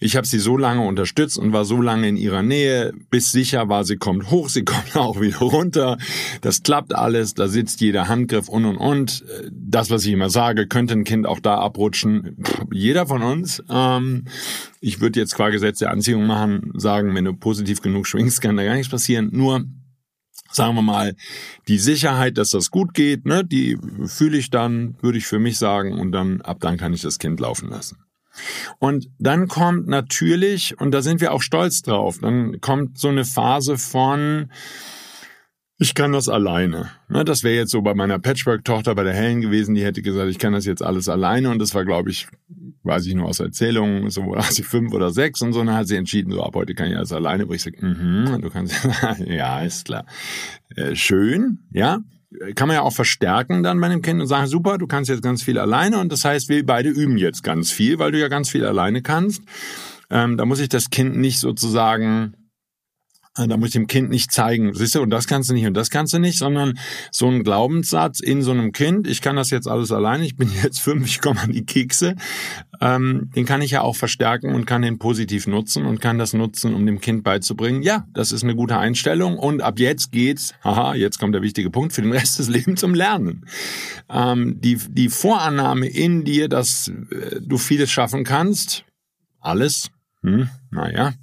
ich 0.05 0.17
habe 0.17 0.27
sie 0.27 0.39
so 0.39 0.59
lange 0.59 0.83
unterstützt 0.83 1.39
und 1.39 1.55
war 1.55 1.65
so 1.65 1.81
lange 1.81 2.07
in 2.07 2.19
ihrer 2.19 2.43
Nähe, 2.43 2.93
bis 3.09 3.33
sicher 3.33 3.71
war, 3.71 3.85
sie 3.85 3.97
kommt 3.97 4.31
hoch, 4.31 4.51
sie 4.51 4.63
kommt 4.65 4.95
auch 4.97 5.19
wieder 5.19 5.39
runter. 5.39 5.97
Das 6.43 6.63
klappt 6.63 6.95
alles, 6.95 7.33
da 7.33 7.49
sitzt 7.49 7.81
jeder 7.81 8.07
Handgriff 8.07 8.51
und 8.51 8.67
und 8.67 8.77
und. 8.77 9.25
Das, 9.51 9.89
was 9.89 10.05
ich 10.05 10.13
immer 10.13 10.29
sage, 10.29 10.67
könnte 10.67 10.93
ein 10.93 11.05
Kind 11.05 11.27
auch 11.27 11.41
da 11.41 11.57
abrutschen. 11.57 12.37
Jeder 12.71 13.07
von 13.07 13.23
uns. 13.23 13.63
Ähm, 13.71 14.27
ich 14.83 15.01
würde 15.01 15.19
jetzt 15.19 15.37
qua 15.37 15.49
Gesetz 15.49 15.79
der 15.79 15.91
Anziehung 15.91 16.27
machen, 16.27 16.73
sagen, 16.75 17.15
wenn 17.15 17.25
du 17.25 17.33
positiv 17.33 17.81
genug 17.81 18.07
schwingst, 18.07 18.43
kann 18.43 18.59
da 18.59 18.65
gar 18.65 18.75
nichts 18.75 18.91
passieren. 18.91 19.31
Nur 19.33 19.65
sagen 20.53 20.75
wir 20.75 20.83
mal, 20.83 21.17
die 21.67 21.79
Sicherheit, 21.79 22.37
dass 22.37 22.51
das 22.51 22.71
gut 22.71 22.93
geht, 22.93 23.25
ne, 23.25 23.43
die 23.43 23.79
fühle 24.05 24.37
ich 24.37 24.51
dann, 24.51 24.97
würde 25.01 25.17
ich 25.17 25.27
für 25.27 25.39
mich 25.39 25.57
sagen, 25.57 25.99
und 25.99 26.13
dann 26.13 26.43
ab 26.43 26.59
dann 26.61 26.77
kann 26.77 26.93
ich 26.93 27.01
das 27.01 27.19
Kind 27.19 27.41
laufen 27.41 27.71
lassen. 27.71 28.05
Und 28.79 29.09
dann 29.19 29.49
kommt 29.49 29.87
natürlich, 29.87 30.79
und 30.81 30.93
da 30.93 31.03
sind 31.03 31.21
wir 31.21 31.33
auch 31.33 31.43
stolz 31.43 31.83
drauf, 31.83 32.19
dann 32.21 32.61
kommt 32.61 32.99
so 32.99 33.09
eine 33.09 33.25
Phase 33.25 33.79
von, 33.79 34.51
ich 35.79 35.95
kann 35.95 36.13
das 36.13 36.29
alleine. 36.29 36.91
Ne, 37.09 37.25
das 37.25 37.43
wäre 37.43 37.57
jetzt 37.57 37.73
so 37.73 37.83
bei 37.83 37.95
meiner 37.95 38.19
Patchwork-Tochter, 38.19 38.95
bei 38.95 39.03
der 39.03 39.13
Helen 39.13 39.41
gewesen, 39.41 39.75
die 39.75 39.85
hätte 39.85 40.03
gesagt, 40.03 40.31
ich 40.31 40.39
kann 40.39 40.53
das 40.53 40.67
jetzt 40.67 40.83
alles 40.83 41.09
alleine. 41.09 41.51
Und 41.51 41.59
das 41.59 41.75
war, 41.75 41.85
glaube 41.85 42.11
ich, 42.11 42.29
weiß 42.85 43.07
ich 43.07 43.15
nur 43.15 43.27
aus 43.27 43.41
Erzählungen, 43.41 44.09
so 44.11 44.27
war 44.27 44.43
sie 44.45 44.63
fünf 44.63 44.93
oder 44.93 45.11
sechs 45.11 45.43
und 45.43 45.53
so. 45.53 45.61
Und 45.61 45.67
dann 45.67 45.77
hat 45.77 45.89
sie 45.89 45.97
entschieden, 45.97 46.33
so 46.33 46.43
ab 46.43 46.55
heute 46.55 46.75
kann 46.75 46.89
ich 46.89 46.97
alles 46.97 47.13
alleine. 47.13 47.49
Wo 47.49 47.55
ich 47.55 47.63
sage, 47.63 47.85
mhm, 47.85 48.41
du 48.41 48.51
kannst, 48.51 48.75
ja, 49.27 49.63
ist 49.63 49.87
klar. 49.87 50.07
Äh, 50.77 50.95
schön, 50.95 51.59
ja. 51.73 52.01
Kann 52.55 52.69
man 52.69 52.77
ja 52.77 52.83
auch 52.83 52.93
verstärken 52.93 53.63
dann 53.63 53.81
bei 53.81 53.89
dem 53.89 54.03
Kind 54.03 54.21
und 54.21 54.27
sagen, 54.27 54.47
super, 54.47 54.79
du 54.79 54.87
kannst 54.87 55.11
jetzt 55.11 55.23
ganz 55.23 55.43
viel 55.43 55.59
alleine. 55.59 55.99
Und 55.99 56.13
das 56.13 56.25
heißt, 56.25 56.49
wir 56.49 56.65
beide 56.65 56.89
üben 56.89 57.17
jetzt 57.17 57.43
ganz 57.43 57.71
viel, 57.71 57.99
weil 57.99 58.13
du 58.13 58.19
ja 58.19 58.29
ganz 58.29 58.51
viel 58.51 58.65
alleine 58.65 59.03
kannst. 59.03 59.43
Ähm, 60.11 60.37
da 60.37 60.45
muss 60.45 60.61
ich 60.61 60.69
das 60.69 60.91
Kind 60.91 61.17
nicht 61.17 61.39
sozusagen 61.39 62.35
da 63.35 63.57
muss 63.57 63.69
ich 63.69 63.73
dem 63.75 63.89
Kind 63.89 64.11
nicht 64.11 64.31
zeigen, 64.31 64.75
siehst 64.75 64.95
du, 64.95 65.03
und 65.03 65.11
das 65.11 65.27
kannst 65.27 65.51
du 65.51 65.55
nicht 65.55 65.67
und 65.67 65.75
das 65.75 65.91
kannst 65.91 66.13
du 66.13 66.21
nicht, 66.21 66.39
sondern 66.39 66.79
so 67.11 67.29
ein 67.29 67.43
Glaubenssatz 67.43 68.21
in 68.21 68.43
so 68.43 68.53
einem 68.53 68.71
Kind, 68.71 69.09
ich 69.09 69.21
kann 69.21 69.35
das 69.35 69.51
jetzt 69.51 69.67
alles 69.67 69.91
alleine, 69.91 70.25
ich 70.25 70.37
bin 70.37 70.51
jetzt 70.63 70.81
fünf, 70.81 71.07
ich 71.07 71.21
komme 71.21 71.41
an 71.41 71.51
die 71.51 71.67
Kekse, 71.67 72.15
ähm, 72.81 73.31
den 73.35 73.45
kann 73.45 73.61
ich 73.61 73.73
ja 73.73 73.81
auch 73.81 73.97
verstärken 73.97 74.55
und 74.55 74.67
kann 74.67 74.83
den 74.83 74.99
positiv 74.99 75.49
nutzen 75.49 75.85
und 75.85 76.01
kann 76.01 76.19
das 76.19 76.33
nutzen, 76.33 76.75
um 76.75 76.87
dem 76.87 77.01
Kind 77.01 77.25
beizubringen, 77.25 77.83
ja, 77.83 78.07
das 78.15 78.31
ist 78.31 78.45
eine 78.45 78.55
gute 78.55 78.79
Einstellung 78.79 79.37
und 79.37 79.63
ab 79.63 79.81
jetzt 79.81 80.13
geht's, 80.13 80.55
haha, 80.63 80.95
jetzt 80.95 81.19
kommt 81.19 81.35
der 81.35 81.43
wichtige 81.43 81.71
Punkt, 81.71 81.93
für 81.93 82.03
den 82.03 82.13
Rest 82.13 82.39
des 82.39 82.49
Lebens 82.49 82.81
zum 82.81 82.95
Lernen. 82.95 83.47
Ähm, 84.09 84.61
die, 84.61 84.79
die 84.89 85.09
Vorannahme 85.09 85.89
in 85.89 86.23
dir, 86.25 86.49
dass 86.49 86.89
äh, 87.11 87.41
du 87.41 87.59
vieles 87.59 87.91
schaffen 87.91 88.23
kannst, 88.23 88.85
alles, 89.41 89.91
hm, 90.23 90.49
naja, 90.71 91.15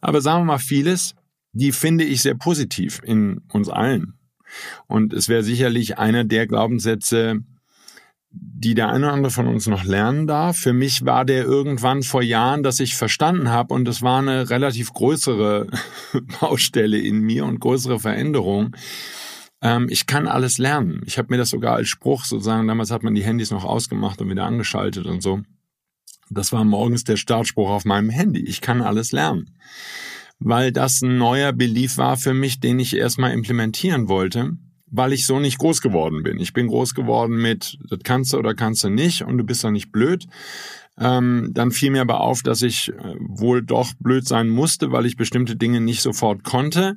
aber 0.00 0.20
sagen 0.20 0.40
wir 0.40 0.46
mal 0.46 0.58
vieles, 0.58 1.14
die 1.52 1.72
finde 1.72 2.04
ich 2.04 2.22
sehr 2.22 2.34
positiv 2.34 3.00
in 3.04 3.42
uns 3.52 3.68
allen. 3.68 4.14
Und 4.86 5.12
es 5.12 5.28
wäre 5.28 5.42
sicherlich 5.42 5.98
einer 5.98 6.24
der 6.24 6.46
Glaubenssätze, 6.46 7.40
die 8.30 8.74
der 8.74 8.88
eine 8.88 9.06
oder 9.06 9.14
andere 9.14 9.30
von 9.30 9.46
uns 9.46 9.66
noch 9.66 9.84
lernen 9.84 10.26
darf. 10.26 10.56
Für 10.56 10.72
mich 10.72 11.04
war 11.04 11.24
der 11.24 11.44
irgendwann 11.44 12.02
vor 12.02 12.22
Jahren, 12.22 12.62
dass 12.62 12.80
ich 12.80 12.96
verstanden 12.96 13.50
habe 13.50 13.74
und 13.74 13.86
es 13.88 14.00
war 14.02 14.18
eine 14.18 14.48
relativ 14.48 14.92
größere 14.92 15.68
Baustelle 16.40 16.98
in 16.98 17.20
mir 17.20 17.44
und 17.44 17.60
größere 17.60 18.00
Veränderung. 18.00 18.74
Ähm, 19.60 19.88
ich 19.90 20.06
kann 20.06 20.26
alles 20.26 20.56
lernen. 20.56 21.02
Ich 21.04 21.18
habe 21.18 21.28
mir 21.30 21.38
das 21.38 21.50
sogar 21.50 21.76
als 21.76 21.88
Spruch 21.88 22.24
sozusagen, 22.24 22.68
damals 22.68 22.90
hat 22.90 23.02
man 23.02 23.14
die 23.14 23.24
Handys 23.24 23.50
noch 23.50 23.64
ausgemacht 23.64 24.20
und 24.22 24.30
wieder 24.30 24.44
angeschaltet 24.44 25.06
und 25.06 25.22
so. 25.22 25.42
Das 26.30 26.52
war 26.52 26.64
morgens 26.64 27.04
der 27.04 27.16
Startspruch 27.16 27.68
auf 27.68 27.84
meinem 27.84 28.08
Handy. 28.08 28.40
Ich 28.40 28.62
kann 28.62 28.80
alles 28.80 29.12
lernen 29.12 29.50
weil 30.44 30.72
das 30.72 31.02
ein 31.02 31.18
neuer 31.18 31.52
Belief 31.52 31.98
war 31.98 32.16
für 32.16 32.34
mich, 32.34 32.60
den 32.60 32.78
ich 32.78 32.96
erstmal 32.96 33.32
implementieren 33.32 34.08
wollte, 34.08 34.56
weil 34.86 35.12
ich 35.12 35.26
so 35.26 35.40
nicht 35.40 35.58
groß 35.58 35.80
geworden 35.80 36.22
bin. 36.22 36.38
Ich 36.38 36.52
bin 36.52 36.68
groß 36.68 36.94
geworden 36.94 37.40
mit, 37.40 37.78
das 37.88 38.00
kannst 38.04 38.32
du 38.32 38.38
oder 38.38 38.54
kannst 38.54 38.84
du 38.84 38.90
nicht 38.90 39.22
und 39.22 39.38
du 39.38 39.44
bist 39.44 39.64
doch 39.64 39.70
nicht 39.70 39.92
blöd. 39.92 40.26
Ähm, 40.98 41.50
dann 41.52 41.70
fiel 41.70 41.90
mir 41.90 42.02
aber 42.02 42.20
auf, 42.20 42.42
dass 42.42 42.60
ich 42.60 42.90
äh, 42.90 43.14
wohl 43.18 43.62
doch 43.62 43.92
blöd 43.98 44.28
sein 44.28 44.48
musste, 44.48 44.92
weil 44.92 45.06
ich 45.06 45.16
bestimmte 45.16 45.56
Dinge 45.56 45.80
nicht 45.80 46.02
sofort 46.02 46.44
konnte. 46.44 46.96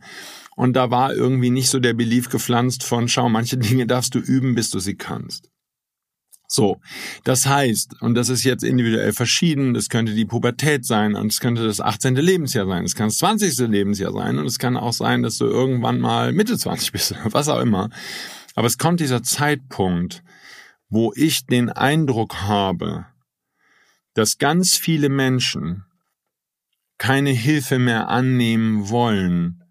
Und 0.56 0.74
da 0.74 0.92
war 0.92 1.14
irgendwie 1.14 1.50
nicht 1.50 1.70
so 1.70 1.80
der 1.80 1.94
Belief 1.94 2.30
gepflanzt 2.30 2.84
von, 2.84 3.08
schau, 3.08 3.30
manche 3.30 3.58
Dinge 3.60 3.88
darfst 3.88 4.14
du 4.16 4.20
üben, 4.20 4.56
bis 4.56 4.70
du 4.70 4.80
sie 4.80 4.96
kannst. 4.96 5.50
So, 6.48 6.80
das 7.24 7.48
heißt, 7.48 8.02
und 8.02 8.16
das 8.16 8.30
ist 8.30 8.44
jetzt 8.44 8.64
individuell 8.64 9.14
verschieden, 9.14 9.74
das 9.74 9.90
könnte 9.90 10.14
die 10.14 10.26
Pubertät 10.26 10.86
sein 10.86 11.16
und 11.16 11.32
es 11.32 11.40
könnte 11.40 11.66
das 11.66 11.82
18. 11.82 12.16
Lebensjahr 12.16 12.68
sein, 12.68 12.84
es 12.84 12.96
kann 12.96 13.08
das 13.08 13.18
20. 13.18 13.58
Lebensjahr 13.68 14.14
sein 14.14 14.38
und 14.38 14.46
es 14.46 14.60
kann 14.60 14.78
auch 14.78 14.94
sein, 14.94 15.24
dass 15.24 15.38
du 15.38 15.46
irgendwann 15.46 16.00
mal 16.00 16.34
Mitte 16.34 16.58
20 16.58 16.92
bist, 16.92 17.16
was 17.26 17.50
auch 17.50 17.60
immer. 17.60 17.90
Aber 18.54 18.68
es 18.68 18.78
kommt 18.78 19.00
dieser 19.00 19.24
Zeitpunkt, 19.24 20.24
wo 20.90 21.12
ich 21.16 21.46
den 21.46 21.70
Eindruck 21.70 22.42
habe, 22.44 23.06
dass 24.14 24.38
ganz 24.38 24.78
viele 24.78 25.10
Menschen 25.10 25.84
keine 26.98 27.32
Hilfe 27.32 27.80
mehr 27.80 28.08
annehmen 28.08 28.90
wollen, 28.90 29.65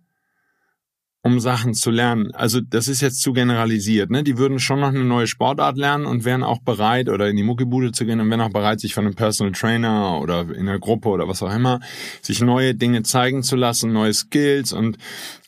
um 1.25 1.41
Sachen 1.41 1.73
zu 1.73 1.91
lernen. 1.91 2.33
Also 2.35 2.61
das 2.61 2.87
ist 2.87 3.01
jetzt 3.01 3.23
zu 3.23 3.33
generalisiert. 3.33 4.11
Ne? 4.11 4.23
Die 4.23 4.37
würden 4.37 4.61
schon 4.61 4.81
noch 4.81 4.89
eine 4.89 5.05
neue 5.05 5.27
Sportart 5.27 5.79
lernen 5.79 6.05
und 6.05 6.27
wären 6.27 6.43
auch 6.43 6.59
bereit, 6.61 7.09
oder 7.09 7.31
in 7.31 7.37
die 7.37 7.43
Muckibude 7.43 7.93
zu 7.93 8.05
gehen 8.05 8.21
und 8.21 8.29
wären 8.29 8.43
auch 8.43 8.53
bereit, 8.53 8.79
sich 8.79 8.93
von 8.93 9.07
einem 9.07 9.15
Personal 9.15 9.55
Trainer 9.55 10.21
oder 10.21 10.43
in 10.55 10.69
einer 10.69 10.79
Gruppe 10.79 11.09
oder 11.09 11.27
was 11.27 11.43
auch 11.43 11.53
immer, 11.53 11.81
sich 12.21 12.43
neue 12.43 12.75
Dinge 12.75 13.05
zeigen 13.05 13.43
zu 13.43 13.57
lassen, 13.57 13.91
neue 13.91 14.13
Skills 14.13 14.75
und 14.75 14.99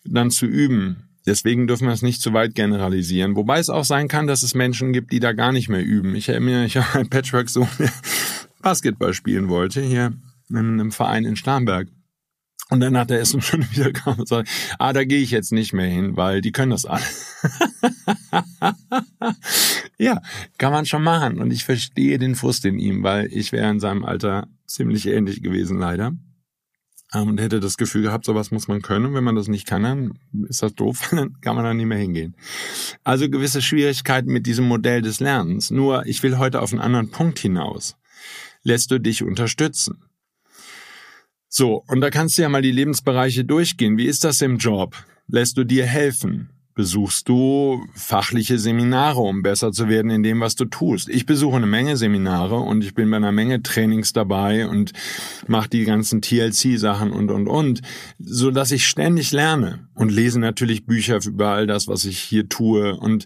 dann 0.06 0.30
zu 0.30 0.46
üben. 0.46 1.10
Deswegen 1.26 1.66
dürfen 1.66 1.88
wir 1.88 1.92
es 1.92 2.00
nicht 2.00 2.22
zu 2.22 2.32
weit 2.32 2.54
generalisieren. 2.54 3.36
Wobei 3.36 3.58
es 3.58 3.68
auch 3.68 3.84
sein 3.84 4.08
kann, 4.08 4.26
dass 4.26 4.42
es 4.42 4.54
Menschen 4.54 4.94
gibt, 4.94 5.12
die 5.12 5.20
da 5.20 5.34
gar 5.34 5.52
nicht 5.52 5.68
mehr 5.68 5.84
üben. 5.84 6.14
Ich 6.14 6.30
erinnere 6.30 6.62
mich 6.62 6.78
an 6.78 6.84
einen 6.94 7.10
Patchwork-Sohn, 7.10 7.68
der 7.78 7.92
Basketball 8.62 9.12
spielen 9.12 9.50
wollte, 9.50 9.82
hier 9.82 10.14
in 10.48 10.56
einem 10.56 10.90
Verein 10.90 11.26
in 11.26 11.36
Starnberg. 11.36 11.88
Und 12.68 12.80
dann 12.80 12.96
hat 12.96 13.10
er 13.10 13.20
Essen 13.20 13.42
schon 13.42 13.62
wieder 13.70 13.92
kam 13.92 14.18
und 14.18 14.28
sagt, 14.28 14.48
ah, 14.78 14.92
da 14.92 15.04
gehe 15.04 15.20
ich 15.20 15.30
jetzt 15.30 15.52
nicht 15.52 15.72
mehr 15.72 15.86
hin, 15.86 16.16
weil 16.16 16.40
die 16.40 16.50
können 16.50 16.72
das 16.72 16.84
alle. 16.84 17.04
ja, 19.98 20.20
kann 20.58 20.72
man 20.72 20.84
schon 20.84 21.04
machen. 21.04 21.40
Und 21.40 21.52
ich 21.52 21.64
verstehe 21.64 22.18
den 22.18 22.34
Frust 22.34 22.64
in 22.64 22.78
ihm, 22.78 23.04
weil 23.04 23.32
ich 23.32 23.52
wäre 23.52 23.70
in 23.70 23.78
seinem 23.78 24.04
Alter 24.04 24.48
ziemlich 24.66 25.06
ähnlich 25.06 25.42
gewesen, 25.42 25.78
leider. 25.78 26.12
Ähm, 27.14 27.28
und 27.28 27.40
hätte 27.40 27.60
das 27.60 27.76
Gefühl 27.76 28.02
gehabt, 28.02 28.24
sowas 28.24 28.50
muss 28.50 28.66
man 28.66 28.82
können. 28.82 29.06
Und 29.06 29.14
wenn 29.14 29.22
man 29.22 29.36
das 29.36 29.46
nicht 29.46 29.68
kann, 29.68 29.84
dann 29.84 30.18
ist 30.48 30.62
das 30.62 30.74
doof, 30.74 31.08
dann 31.12 31.40
kann 31.40 31.54
man 31.54 31.64
da 31.64 31.72
nicht 31.72 31.86
mehr 31.86 31.98
hingehen. 31.98 32.34
Also 33.04 33.30
gewisse 33.30 33.62
Schwierigkeiten 33.62 34.32
mit 34.32 34.46
diesem 34.46 34.66
Modell 34.66 35.02
des 35.02 35.20
Lernens. 35.20 35.70
Nur, 35.70 36.04
ich 36.06 36.24
will 36.24 36.38
heute 36.38 36.60
auf 36.60 36.72
einen 36.72 36.82
anderen 36.82 37.10
Punkt 37.10 37.38
hinaus. 37.38 37.96
Lässt 38.64 38.90
du 38.90 38.98
dich 38.98 39.22
unterstützen? 39.22 40.02
So, 41.58 41.82
und 41.86 42.02
da 42.02 42.10
kannst 42.10 42.36
du 42.36 42.42
ja 42.42 42.50
mal 42.50 42.60
die 42.60 42.70
Lebensbereiche 42.70 43.42
durchgehen. 43.46 43.96
Wie 43.96 44.04
ist 44.04 44.24
das 44.24 44.42
im 44.42 44.58
Job? 44.58 44.94
Lässt 45.26 45.56
du 45.56 45.64
dir 45.64 45.86
helfen? 45.86 46.50
besuchst 46.74 47.26
du 47.30 47.82
fachliche 47.94 48.58
Seminare, 48.58 49.20
um 49.20 49.42
besser 49.42 49.72
zu 49.72 49.88
werden 49.88 50.10
in 50.10 50.22
dem, 50.22 50.40
was 50.40 50.56
du 50.56 50.66
tust. 50.66 51.08
Ich 51.08 51.24
besuche 51.24 51.56
eine 51.56 51.66
Menge 51.66 51.96
Seminare 51.96 52.56
und 52.56 52.84
ich 52.84 52.94
bin 52.94 53.10
bei 53.10 53.16
einer 53.16 53.32
Menge 53.32 53.62
Trainings 53.62 54.12
dabei 54.12 54.68
und 54.68 54.92
mache 55.46 55.70
die 55.70 55.86
ganzen 55.86 56.20
TLC-Sachen 56.20 57.12
und, 57.12 57.30
und, 57.30 57.48
und, 57.48 57.80
so 58.18 58.50
dass 58.50 58.72
ich 58.72 58.86
ständig 58.86 59.32
lerne 59.32 59.88
und 59.94 60.12
lese 60.12 60.38
natürlich 60.38 60.84
Bücher 60.84 61.18
über 61.24 61.48
all 61.48 61.66
das, 61.66 61.88
was 61.88 62.04
ich 62.04 62.18
hier 62.18 62.50
tue 62.50 62.94
und 62.94 63.24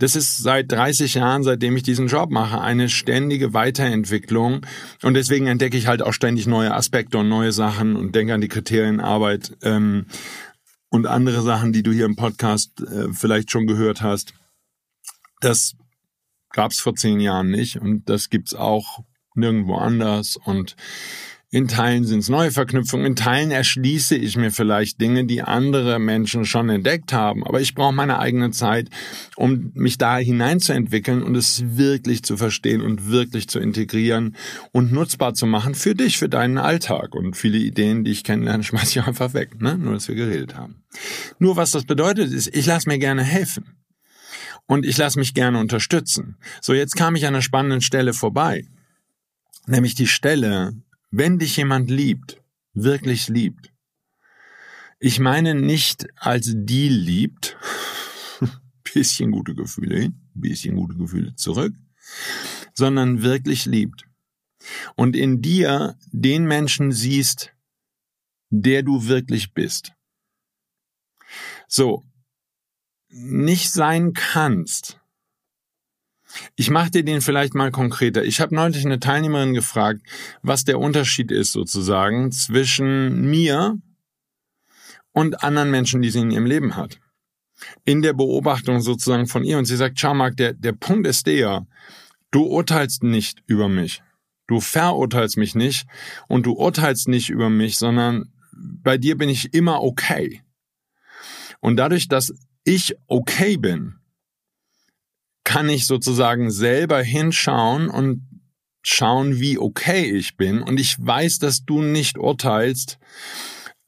das 0.00 0.16
ist 0.16 0.38
seit 0.38 0.72
30 0.72 1.14
Jahren, 1.14 1.42
seitdem 1.42 1.76
ich 1.76 1.82
diesen 1.82 2.08
Job 2.08 2.30
mache, 2.30 2.60
eine 2.60 2.88
ständige 2.88 3.52
Weiterentwicklung. 3.52 4.66
Und 5.02 5.14
deswegen 5.14 5.46
entdecke 5.46 5.76
ich 5.76 5.86
halt 5.86 6.02
auch 6.02 6.14
ständig 6.14 6.46
neue 6.46 6.74
Aspekte 6.74 7.18
und 7.18 7.28
neue 7.28 7.52
Sachen 7.52 7.96
und 7.96 8.14
denke 8.14 8.32
an 8.32 8.40
die 8.40 8.48
Kriterienarbeit. 8.48 9.56
Ähm, 9.62 10.06
und 10.88 11.06
andere 11.06 11.42
Sachen, 11.42 11.72
die 11.72 11.82
du 11.82 11.92
hier 11.92 12.06
im 12.06 12.16
Podcast 12.16 12.80
äh, 12.80 13.12
vielleicht 13.12 13.50
schon 13.50 13.66
gehört 13.66 14.00
hast. 14.00 14.32
Das 15.40 15.76
gab 16.50 16.72
es 16.72 16.80
vor 16.80 16.94
zehn 16.94 17.20
Jahren 17.20 17.50
nicht 17.50 17.76
und 17.76 18.08
das 18.08 18.30
gibt's 18.30 18.54
auch 18.54 19.04
nirgendwo 19.34 19.76
anders 19.76 20.36
und 20.36 20.76
in 21.52 21.66
Teilen 21.66 22.04
sind 22.04 22.20
es 22.20 22.28
neue 22.28 22.52
Verknüpfungen, 22.52 23.06
in 23.06 23.16
Teilen 23.16 23.50
erschließe 23.50 24.14
ich 24.14 24.36
mir 24.36 24.52
vielleicht 24.52 25.00
Dinge, 25.00 25.24
die 25.24 25.42
andere 25.42 25.98
Menschen 25.98 26.44
schon 26.44 26.68
entdeckt 26.68 27.12
haben, 27.12 27.44
aber 27.44 27.60
ich 27.60 27.74
brauche 27.74 27.92
meine 27.92 28.20
eigene 28.20 28.52
Zeit, 28.52 28.88
um 29.34 29.72
mich 29.74 29.98
da 29.98 30.18
hineinzuentwickeln 30.18 31.24
und 31.24 31.34
es 31.34 31.76
wirklich 31.76 32.22
zu 32.22 32.36
verstehen 32.36 32.80
und 32.80 33.10
wirklich 33.10 33.48
zu 33.48 33.58
integrieren 33.58 34.36
und 34.70 34.92
nutzbar 34.92 35.34
zu 35.34 35.46
machen 35.46 35.74
für 35.74 35.96
dich, 35.96 36.18
für 36.18 36.28
deinen 36.28 36.56
Alltag. 36.56 37.16
Und 37.16 37.36
viele 37.36 37.58
Ideen, 37.58 38.04
die 38.04 38.12
ich 38.12 38.22
kennenlerne, 38.22 38.62
schmeiße 38.62 39.00
ich 39.00 39.04
einfach 39.04 39.34
weg, 39.34 39.60
ne? 39.60 39.76
nur 39.76 39.94
dass 39.94 40.06
wir 40.06 40.14
geredet 40.14 40.54
haben. 40.54 40.84
Nur 41.40 41.56
was 41.56 41.72
das 41.72 41.84
bedeutet 41.84 42.32
ist, 42.32 42.54
ich 42.54 42.66
lasse 42.66 42.88
mir 42.88 42.98
gerne 42.98 43.24
helfen. 43.24 43.76
Und 44.66 44.86
ich 44.86 44.96
lasse 44.96 45.18
mich 45.18 45.34
gerne 45.34 45.58
unterstützen. 45.58 46.36
So, 46.60 46.74
jetzt 46.74 46.94
kam 46.94 47.16
ich 47.16 47.26
an 47.26 47.34
einer 47.34 47.42
spannenden 47.42 47.80
Stelle 47.80 48.12
vorbei. 48.12 48.68
Nämlich 49.66 49.96
die 49.96 50.06
Stelle, 50.06 50.74
wenn 51.10 51.38
dich 51.38 51.56
jemand 51.56 51.90
liebt, 51.90 52.42
wirklich 52.72 53.28
liebt, 53.28 53.72
ich 54.98 55.18
meine 55.18 55.54
nicht 55.54 56.06
als 56.16 56.52
die 56.54 56.88
liebt, 56.88 57.56
bisschen 58.94 59.30
gute 59.30 59.54
Gefühle 59.54 59.98
hin, 59.98 60.20
bisschen 60.34 60.76
gute 60.76 60.96
Gefühle 60.96 61.34
zurück, 61.36 61.74
sondern 62.74 63.22
wirklich 63.22 63.64
liebt. 63.66 64.04
Und 64.94 65.16
in 65.16 65.40
dir 65.40 65.98
den 66.12 66.44
Menschen 66.44 66.92
siehst, 66.92 67.52
der 68.50 68.82
du 68.82 69.06
wirklich 69.06 69.54
bist. 69.54 69.92
So, 71.66 72.04
nicht 73.08 73.70
sein 73.70 74.12
kannst, 74.12 74.99
ich 76.56 76.70
mache 76.70 76.90
dir 76.90 77.04
den 77.04 77.20
vielleicht 77.20 77.54
mal 77.54 77.70
konkreter. 77.70 78.24
Ich 78.24 78.40
habe 78.40 78.54
neulich 78.54 78.84
eine 78.84 79.00
Teilnehmerin 79.00 79.54
gefragt, 79.54 80.02
was 80.42 80.64
der 80.64 80.78
Unterschied 80.78 81.30
ist 81.30 81.52
sozusagen 81.52 82.32
zwischen 82.32 83.28
mir 83.30 83.78
und 85.12 85.42
anderen 85.42 85.70
Menschen, 85.70 86.02
die 86.02 86.10
sie 86.10 86.20
in 86.20 86.30
ihrem 86.30 86.46
Leben 86.46 86.76
hat. 86.76 86.98
In 87.84 88.02
der 88.02 88.12
Beobachtung 88.12 88.80
sozusagen 88.80 89.26
von 89.26 89.44
ihr. 89.44 89.58
Und 89.58 89.66
sie 89.66 89.76
sagt, 89.76 89.98
schau 90.00 90.14
Marc, 90.14 90.36
der, 90.36 90.54
der 90.54 90.72
Punkt 90.72 91.06
ist 91.06 91.26
der, 91.26 91.66
du 92.30 92.44
urteilst 92.44 93.02
nicht 93.02 93.42
über 93.46 93.68
mich. 93.68 94.02
Du 94.46 94.60
verurteilst 94.60 95.36
mich 95.36 95.54
nicht 95.54 95.86
und 96.26 96.46
du 96.46 96.52
urteilst 96.52 97.08
nicht 97.08 97.30
über 97.30 97.50
mich, 97.50 97.78
sondern 97.78 98.32
bei 98.52 98.98
dir 98.98 99.16
bin 99.16 99.28
ich 99.28 99.54
immer 99.54 99.82
okay. 99.82 100.42
Und 101.60 101.76
dadurch, 101.76 102.08
dass 102.08 102.34
ich 102.64 102.96
okay 103.06 103.56
bin, 103.56 103.99
kann 105.50 105.68
ich 105.68 105.88
sozusagen 105.88 106.52
selber 106.52 107.02
hinschauen 107.02 107.88
und 107.88 108.24
schauen, 108.82 109.40
wie 109.40 109.58
okay 109.58 110.04
ich 110.04 110.36
bin. 110.36 110.62
Und 110.62 110.78
ich 110.78 110.94
weiß, 111.04 111.40
dass 111.40 111.64
du 111.64 111.82
nicht 111.82 112.18
urteilst. 112.18 113.00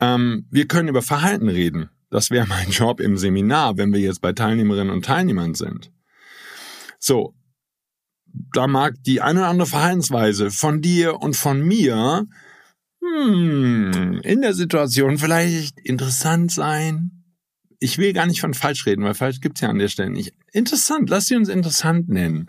Ähm, 0.00 0.48
wir 0.50 0.66
können 0.66 0.88
über 0.88 1.02
Verhalten 1.02 1.48
reden. 1.48 1.88
Das 2.10 2.30
wäre 2.32 2.48
mein 2.48 2.70
Job 2.72 2.98
im 2.98 3.16
Seminar, 3.16 3.78
wenn 3.78 3.92
wir 3.92 4.00
jetzt 4.00 4.20
bei 4.20 4.32
Teilnehmerinnen 4.32 4.92
und 4.92 5.04
Teilnehmern 5.04 5.54
sind. 5.54 5.92
So, 6.98 7.32
da 8.52 8.66
mag 8.66 8.94
die 9.04 9.20
eine 9.20 9.38
oder 9.38 9.48
andere 9.48 9.68
Verhaltensweise 9.68 10.50
von 10.50 10.80
dir 10.80 11.20
und 11.20 11.36
von 11.36 11.62
mir 11.62 12.26
hm, 13.00 14.18
in 14.24 14.42
der 14.42 14.54
Situation 14.54 15.16
vielleicht 15.16 15.78
interessant 15.78 16.50
sein, 16.50 17.21
ich 17.82 17.98
will 17.98 18.12
gar 18.12 18.26
nicht 18.26 18.40
von 18.40 18.54
falsch 18.54 18.86
reden, 18.86 19.02
weil 19.02 19.14
falsch 19.14 19.40
gibt's 19.40 19.60
ja 19.60 19.68
an 19.68 19.78
der 19.78 19.88
Stelle 19.88 20.10
nicht. 20.10 20.32
Interessant, 20.52 21.10
lass 21.10 21.26
sie 21.26 21.34
uns 21.34 21.48
interessant 21.48 22.08
nennen. 22.08 22.48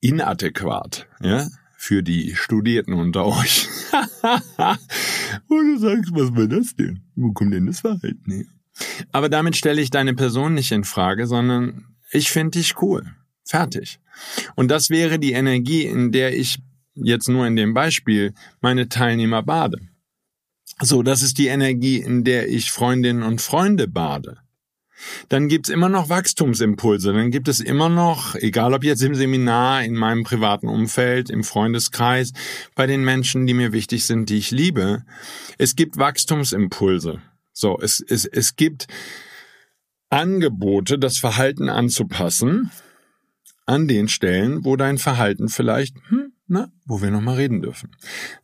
Inadäquat, 0.00 1.06
ja, 1.20 1.46
für 1.76 2.02
die 2.02 2.34
Studierten 2.34 2.94
unter 2.94 3.26
euch. 3.26 3.68
Wo 5.48 5.60
du 5.60 5.78
sagst, 5.78 6.10
was 6.12 6.34
war 6.34 6.46
das 6.48 6.74
denn? 6.74 7.00
Wo 7.14 7.32
kommt 7.32 7.52
denn 7.52 7.66
das 7.66 7.80
Verhalten 7.80 8.32
her? 8.32 8.46
Aber 9.12 9.28
damit 9.28 9.56
stelle 9.56 9.82
ich 9.82 9.90
deine 9.90 10.14
Person 10.14 10.54
nicht 10.54 10.72
in 10.72 10.84
Frage, 10.84 11.26
sondern 11.26 11.94
ich 12.10 12.30
finde 12.30 12.58
dich 12.58 12.80
cool. 12.80 13.04
Fertig. 13.44 14.00
Und 14.54 14.70
das 14.70 14.88
wäre 14.88 15.18
die 15.18 15.32
Energie, 15.32 15.84
in 15.84 16.12
der 16.12 16.36
ich 16.36 16.58
jetzt 16.94 17.28
nur 17.28 17.46
in 17.46 17.56
dem 17.56 17.74
Beispiel 17.74 18.32
meine 18.62 18.88
Teilnehmer 18.88 19.42
bade. 19.42 19.78
So, 20.80 21.02
das 21.02 21.22
ist 21.22 21.38
die 21.38 21.46
Energie, 21.46 21.98
in 21.98 22.24
der 22.24 22.48
ich 22.48 22.70
Freundinnen 22.70 23.22
und 23.22 23.40
Freunde 23.40 23.86
bade 23.86 24.38
dann 25.28 25.48
gibt's 25.48 25.68
immer 25.68 25.88
noch 25.88 26.08
Wachstumsimpulse, 26.08 27.12
dann 27.12 27.30
gibt 27.30 27.48
es 27.48 27.60
immer 27.60 27.88
noch, 27.88 28.34
egal 28.34 28.74
ob 28.74 28.84
jetzt 28.84 29.02
im 29.02 29.14
Seminar, 29.14 29.82
in 29.82 29.94
meinem 29.94 30.24
privaten 30.24 30.68
Umfeld, 30.68 31.30
im 31.30 31.44
Freundeskreis, 31.44 32.32
bei 32.74 32.86
den 32.86 33.04
Menschen, 33.04 33.46
die 33.46 33.54
mir 33.54 33.72
wichtig 33.72 34.04
sind, 34.04 34.28
die 34.30 34.38
ich 34.38 34.50
liebe, 34.50 35.04
es 35.58 35.76
gibt 35.76 35.96
Wachstumsimpulse. 35.96 37.20
So, 37.52 37.78
es, 37.80 38.04
es, 38.06 38.24
es 38.26 38.56
gibt 38.56 38.86
Angebote, 40.10 40.98
das 40.98 41.18
Verhalten 41.18 41.68
anzupassen 41.68 42.70
an 43.66 43.88
den 43.88 44.08
Stellen, 44.08 44.64
wo 44.64 44.76
dein 44.76 44.98
Verhalten 44.98 45.48
vielleicht 45.48 45.96
hm, 46.08 46.25
na, 46.48 46.70
wo 46.84 47.02
wir 47.02 47.10
nochmal 47.10 47.36
reden 47.36 47.60
dürfen. 47.60 47.90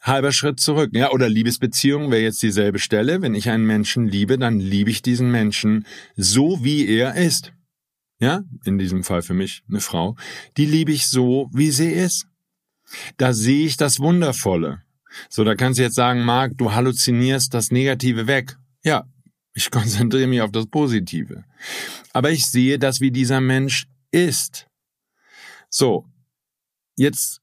Halber 0.00 0.32
Schritt 0.32 0.58
zurück. 0.58 0.90
Ja, 0.92 1.10
oder 1.12 1.28
Liebesbeziehung 1.28 2.10
wäre 2.10 2.22
jetzt 2.22 2.42
dieselbe 2.42 2.78
Stelle. 2.78 3.22
Wenn 3.22 3.34
ich 3.34 3.48
einen 3.48 3.66
Menschen 3.66 4.06
liebe, 4.06 4.38
dann 4.38 4.58
liebe 4.58 4.90
ich 4.90 5.02
diesen 5.02 5.30
Menschen 5.30 5.86
so, 6.16 6.64
wie 6.64 6.86
er 6.88 7.14
ist. 7.14 7.52
Ja, 8.18 8.42
in 8.64 8.78
diesem 8.78 9.04
Fall 9.04 9.22
für 9.22 9.34
mich 9.34 9.62
eine 9.68 9.80
Frau. 9.80 10.16
Die 10.56 10.66
liebe 10.66 10.92
ich 10.92 11.06
so, 11.06 11.48
wie 11.52 11.70
sie 11.70 11.90
ist. 11.90 12.26
Da 13.16 13.32
sehe 13.32 13.66
ich 13.66 13.76
das 13.76 14.00
Wundervolle. 14.00 14.82
So, 15.28 15.44
da 15.44 15.54
kannst 15.54 15.78
du 15.78 15.82
jetzt 15.82 15.94
sagen, 15.94 16.24
Marc, 16.24 16.56
du 16.58 16.72
halluzinierst 16.72 17.52
das 17.52 17.70
Negative 17.70 18.26
weg. 18.26 18.56
Ja, 18.84 19.06
ich 19.54 19.70
konzentriere 19.72 20.26
mich 20.26 20.40
auf 20.40 20.52
das 20.52 20.66
Positive. 20.66 21.44
Aber 22.12 22.30
ich 22.30 22.46
sehe 22.46 22.78
das, 22.78 23.00
wie 23.00 23.10
dieser 23.10 23.40
Mensch 23.40 23.86
ist. 24.10 24.66
So, 25.68 26.06
jetzt 26.96 27.40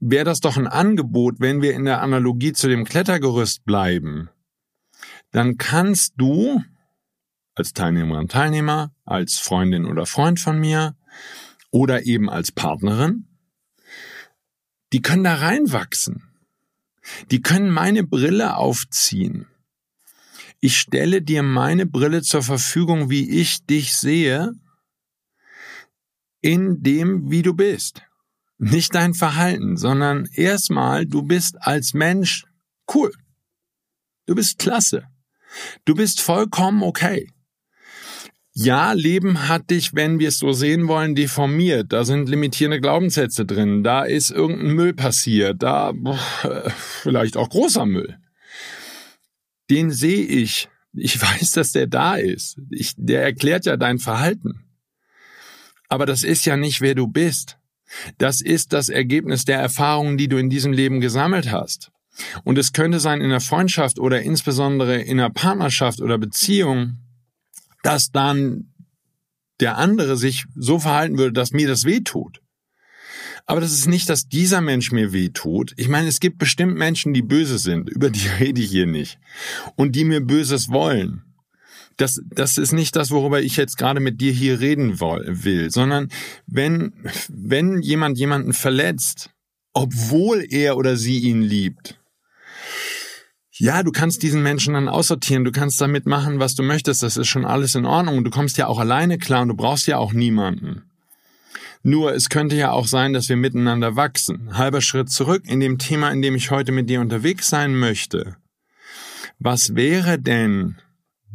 wäre 0.00 0.24
das 0.24 0.40
doch 0.40 0.56
ein 0.56 0.66
Angebot, 0.66 1.36
wenn 1.38 1.62
wir 1.62 1.74
in 1.74 1.84
der 1.84 2.02
Analogie 2.02 2.52
zu 2.52 2.68
dem 2.68 2.84
Klettergerüst 2.84 3.64
bleiben. 3.64 4.30
Dann 5.32 5.56
kannst 5.56 6.14
du 6.16 6.62
als 7.56 7.72
Teilnehmerin, 7.72 8.28
Teilnehmer, 8.28 8.94
als 9.04 9.38
Freundin 9.38 9.86
oder 9.86 10.06
Freund 10.06 10.38
von 10.38 10.60
mir 10.60 10.94
oder 11.70 12.04
eben 12.04 12.30
als 12.30 12.52
Partnerin, 12.52 13.26
die 14.92 15.02
können 15.02 15.24
da 15.24 15.34
reinwachsen. 15.34 16.22
Die 17.30 17.40
können 17.40 17.70
meine 17.70 18.04
Brille 18.04 18.56
aufziehen. 18.56 19.46
Ich 20.60 20.78
stelle 20.78 21.22
dir 21.22 21.42
meine 21.42 21.86
Brille 21.86 22.22
zur 22.22 22.42
Verfügung, 22.42 23.10
wie 23.10 23.40
ich 23.40 23.64
dich 23.66 23.94
sehe, 23.94 24.52
in 26.40 26.82
dem, 26.82 27.30
wie 27.30 27.42
du 27.42 27.54
bist. 27.54 28.02
Nicht 28.58 28.94
dein 28.94 29.14
Verhalten, 29.14 29.76
sondern 29.76 30.26
erstmal, 30.32 31.06
du 31.06 31.22
bist 31.22 31.56
als 31.60 31.92
Mensch 31.92 32.44
cool. 32.94 33.12
Du 34.26 34.34
bist 34.34 34.58
klasse. 34.58 35.04
Du 35.84 35.94
bist 35.94 36.20
vollkommen 36.20 36.82
okay. 36.82 37.28
Ja, 38.58 38.92
Leben 38.92 39.48
hat 39.48 39.68
dich, 39.68 39.94
wenn 39.94 40.18
wir 40.18 40.28
es 40.28 40.38
so 40.38 40.52
sehen 40.52 40.88
wollen, 40.88 41.14
deformiert. 41.14 41.92
Da 41.92 42.04
sind 42.06 42.28
limitierende 42.28 42.80
Glaubenssätze 42.80 43.44
drin. 43.44 43.84
Da 43.84 44.04
ist 44.04 44.30
irgendein 44.30 44.74
Müll 44.74 44.94
passiert. 44.94 45.62
Da 45.62 45.92
boah, 45.92 46.18
vielleicht 47.02 47.36
auch 47.36 47.50
großer 47.50 47.84
Müll. 47.84 48.18
Den 49.68 49.90
sehe 49.90 50.24
ich. 50.24 50.70
Ich 50.94 51.20
weiß, 51.22 51.52
dass 51.52 51.72
der 51.72 51.86
da 51.86 52.16
ist. 52.16 52.58
Ich, 52.70 52.94
der 52.96 53.22
erklärt 53.22 53.66
ja 53.66 53.76
dein 53.76 53.98
Verhalten. 53.98 54.64
Aber 55.88 56.06
das 56.06 56.24
ist 56.24 56.46
ja 56.46 56.56
nicht, 56.56 56.80
wer 56.80 56.94
du 56.94 57.08
bist. 57.08 57.58
Das 58.18 58.40
ist 58.40 58.72
das 58.72 58.88
Ergebnis 58.88 59.44
der 59.44 59.58
Erfahrungen, 59.58 60.16
die 60.18 60.28
du 60.28 60.36
in 60.36 60.50
diesem 60.50 60.72
Leben 60.72 61.00
gesammelt 61.00 61.50
hast. 61.50 61.90
Und 62.44 62.58
es 62.58 62.72
könnte 62.72 63.00
sein 63.00 63.20
in 63.20 63.30
der 63.30 63.40
Freundschaft 63.40 63.98
oder 63.98 64.22
insbesondere 64.22 65.00
in 65.00 65.18
der 65.18 65.30
Partnerschaft 65.30 66.00
oder 66.00 66.18
Beziehung, 66.18 66.98
dass 67.82 68.10
dann 68.10 68.72
der 69.60 69.78
andere 69.78 70.16
sich 70.16 70.46
so 70.54 70.78
verhalten 70.78 71.18
würde, 71.18 71.32
dass 71.32 71.52
mir 71.52 71.68
das 71.68 71.84
weh 71.84 72.00
tut. 72.00 72.40
Aber 73.46 73.60
das 73.60 73.72
ist 73.72 73.86
nicht, 73.86 74.08
dass 74.08 74.28
dieser 74.28 74.60
Mensch 74.60 74.90
mir 74.90 75.12
weh 75.12 75.28
tut. 75.28 75.72
Ich 75.76 75.88
meine, 75.88 76.08
es 76.08 76.18
gibt 76.18 76.38
bestimmt 76.38 76.76
Menschen, 76.76 77.14
die 77.14 77.22
böse 77.22 77.58
sind, 77.58 77.88
über 77.88 78.10
die 78.10 78.28
rede 78.40 78.60
ich 78.60 78.70
hier 78.70 78.86
nicht. 78.86 79.18
Und 79.76 79.94
die 79.94 80.04
mir 80.04 80.20
Böses 80.20 80.68
wollen. 80.68 81.22
Das, 81.96 82.20
das 82.28 82.58
ist 82.58 82.72
nicht 82.72 82.94
das, 82.94 83.10
worüber 83.10 83.40
ich 83.40 83.56
jetzt 83.56 83.78
gerade 83.78 84.00
mit 84.00 84.20
dir 84.20 84.32
hier 84.32 84.60
reden 84.60 85.00
will, 85.00 85.70
sondern 85.70 86.08
wenn, 86.46 86.92
wenn 87.28 87.80
jemand 87.80 88.18
jemanden 88.18 88.52
verletzt, 88.52 89.30
obwohl 89.72 90.44
er 90.48 90.76
oder 90.76 90.96
sie 90.96 91.20
ihn 91.20 91.42
liebt, 91.42 91.98
ja, 93.58 93.82
du 93.82 93.90
kannst 93.90 94.22
diesen 94.22 94.42
Menschen 94.42 94.74
dann 94.74 94.88
aussortieren, 94.88 95.44
du 95.44 95.52
kannst 95.52 95.80
damit 95.80 96.04
machen, 96.04 96.38
was 96.38 96.54
du 96.54 96.62
möchtest, 96.62 97.02
das 97.02 97.16
ist 97.16 97.28
schon 97.28 97.46
alles 97.46 97.74
in 97.74 97.86
Ordnung. 97.86 98.22
Du 98.22 98.30
kommst 98.30 98.58
ja 98.58 98.66
auch 98.66 98.78
alleine 98.78 99.16
klar 99.16 99.42
und 99.42 99.48
du 99.48 99.54
brauchst 99.54 99.86
ja 99.86 99.96
auch 99.96 100.12
niemanden. 100.12 100.82
Nur 101.82 102.12
es 102.14 102.28
könnte 102.28 102.56
ja 102.56 102.72
auch 102.72 102.86
sein, 102.86 103.12
dass 103.12 103.28
wir 103.28 103.36
miteinander 103.36 103.96
wachsen. 103.96 104.58
Halber 104.58 104.82
Schritt 104.82 105.08
zurück 105.08 105.44
in 105.46 105.60
dem 105.60 105.78
Thema, 105.78 106.10
in 106.10 106.20
dem 106.20 106.34
ich 106.34 106.50
heute 106.50 106.72
mit 106.72 106.90
dir 106.90 107.00
unterwegs 107.00 107.48
sein 107.48 107.74
möchte. 107.76 108.36
Was 109.38 109.74
wäre 109.74 110.18
denn 110.18 110.76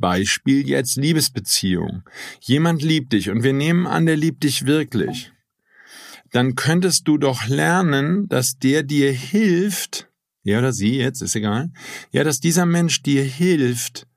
Beispiel 0.02 0.68
jetzt 0.68 0.98
Liebesbeziehung? 0.98 2.04
Jemand 2.42 2.82
liebt 2.82 3.14
dich 3.14 3.30
und 3.30 3.44
wir 3.44 3.54
nehmen 3.54 3.88
an, 3.88 4.06
der 4.06 4.18
liebt 4.18 4.44
dich 4.44 4.66
wirklich. 4.66 5.32
Dann 6.32 6.56
könntest 6.56 7.08
du 7.08 7.18
doch 7.18 7.48
lernen, 7.48 8.28
dass 8.28 8.58
der 8.58 8.84
dir 8.84 9.12
hilft, 9.12 10.10
er 10.44 10.60
oder 10.60 10.74
sie 10.74 10.98
jetzt, 10.98 11.22
ist 11.22 11.36
egal, 11.36 11.72
ja, 12.12 12.24
dass 12.24 12.40
dieser 12.40 12.66
Mensch 12.66 13.04
dir 13.04 13.24
hilft, 13.24 14.08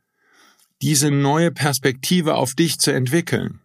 diese 0.82 1.10
neue 1.10 1.50
Perspektive 1.50 2.34
auf 2.34 2.54
dich 2.54 2.78
zu 2.78 2.92
entwickeln. 2.92 3.60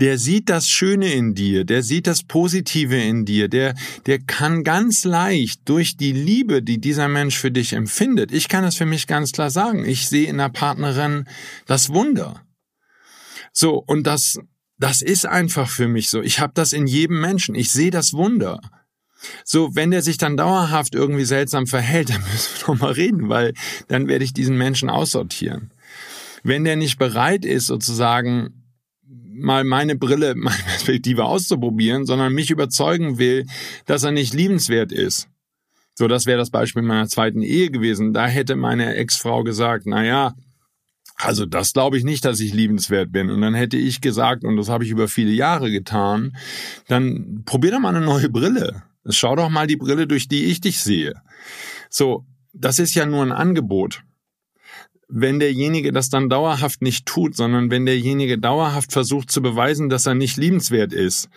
Der 0.00 0.18
sieht 0.18 0.48
das 0.48 0.68
Schöne 0.68 1.12
in 1.12 1.34
dir, 1.34 1.64
der 1.64 1.82
sieht 1.82 2.06
das 2.06 2.22
Positive 2.22 2.96
in 2.96 3.24
dir, 3.24 3.48
der, 3.48 3.74
der 4.06 4.18
kann 4.18 4.64
ganz 4.64 5.04
leicht 5.04 5.68
durch 5.68 5.96
die 5.96 6.12
Liebe, 6.12 6.62
die 6.62 6.80
dieser 6.80 7.08
Mensch 7.08 7.38
für 7.38 7.50
dich 7.50 7.72
empfindet, 7.72 8.32
ich 8.32 8.48
kann 8.48 8.64
es 8.64 8.76
für 8.76 8.86
mich 8.86 9.06
ganz 9.06 9.32
klar 9.32 9.50
sagen, 9.50 9.84
ich 9.84 10.08
sehe 10.08 10.28
in 10.28 10.38
der 10.38 10.48
Partnerin 10.48 11.26
das 11.66 11.90
Wunder. 11.90 12.42
So, 13.52 13.82
und 13.86 14.06
das, 14.06 14.38
das 14.78 15.02
ist 15.02 15.26
einfach 15.26 15.68
für 15.68 15.88
mich 15.88 16.08
so. 16.08 16.22
Ich 16.22 16.40
habe 16.40 16.52
das 16.54 16.72
in 16.72 16.86
jedem 16.86 17.20
Menschen. 17.20 17.54
Ich 17.54 17.70
sehe 17.70 17.90
das 17.90 18.14
Wunder. 18.14 18.60
So, 19.44 19.74
wenn 19.76 19.90
der 19.90 20.02
sich 20.02 20.18
dann 20.18 20.36
dauerhaft 20.36 20.94
irgendwie 20.94 21.24
seltsam 21.24 21.66
verhält, 21.66 22.10
dann 22.14 22.22
müssen 22.22 22.60
wir 22.60 22.74
noch 22.74 22.80
mal 22.80 22.92
reden, 22.92 23.28
weil 23.28 23.52
dann 23.88 24.08
werde 24.08 24.24
ich 24.24 24.32
diesen 24.32 24.56
Menschen 24.56 24.90
aussortieren. 24.90 25.72
Wenn 26.42 26.64
der 26.64 26.76
nicht 26.76 26.98
bereit 26.98 27.44
ist, 27.44 27.66
sozusagen 27.66 28.61
mal 29.12 29.64
meine 29.64 29.96
Brille, 29.96 30.34
meine 30.36 30.62
Perspektive 30.62 31.24
auszuprobieren, 31.24 32.06
sondern 32.06 32.32
mich 32.32 32.50
überzeugen 32.50 33.18
will, 33.18 33.46
dass 33.86 34.04
er 34.04 34.12
nicht 34.12 34.34
liebenswert 34.34 34.92
ist. 34.92 35.28
So, 35.94 36.08
das 36.08 36.26
wäre 36.26 36.38
das 36.38 36.50
Beispiel 36.50 36.82
meiner 36.82 37.06
zweiten 37.08 37.42
Ehe 37.42 37.70
gewesen. 37.70 38.12
Da 38.12 38.26
hätte 38.26 38.56
meine 38.56 38.94
Ex-Frau 38.94 39.44
gesagt, 39.44 39.84
na 39.86 40.04
ja, 40.04 40.34
also 41.16 41.46
das 41.46 41.72
glaube 41.72 41.98
ich 41.98 42.04
nicht, 42.04 42.24
dass 42.24 42.40
ich 42.40 42.54
liebenswert 42.54 43.12
bin. 43.12 43.30
Und 43.30 43.42
dann 43.42 43.54
hätte 43.54 43.76
ich 43.76 44.00
gesagt, 44.00 44.44
und 44.44 44.56
das 44.56 44.68
habe 44.68 44.84
ich 44.84 44.90
über 44.90 45.06
viele 45.08 45.32
Jahre 45.32 45.70
getan, 45.70 46.36
dann 46.88 47.42
probier 47.44 47.72
doch 47.72 47.80
mal 47.80 47.94
eine 47.94 48.04
neue 48.04 48.30
Brille. 48.30 48.82
Schau 49.08 49.36
doch 49.36 49.50
mal 49.50 49.66
die 49.66 49.76
Brille, 49.76 50.06
durch 50.06 50.28
die 50.28 50.44
ich 50.44 50.60
dich 50.60 50.80
sehe. 50.80 51.14
So, 51.90 52.24
das 52.52 52.78
ist 52.78 52.94
ja 52.94 53.04
nur 53.04 53.22
ein 53.22 53.32
Angebot. 53.32 54.02
Wenn 55.14 55.38
derjenige 55.38 55.92
das 55.92 56.08
dann 56.08 56.30
dauerhaft 56.30 56.80
nicht 56.80 57.04
tut, 57.04 57.36
sondern 57.36 57.70
wenn 57.70 57.84
derjenige 57.84 58.38
dauerhaft 58.38 58.92
versucht 58.92 59.30
zu 59.30 59.42
beweisen, 59.42 59.90
dass 59.90 60.06
er 60.06 60.14
nicht 60.14 60.38
liebenswert 60.38 60.94
ist, 60.94 61.28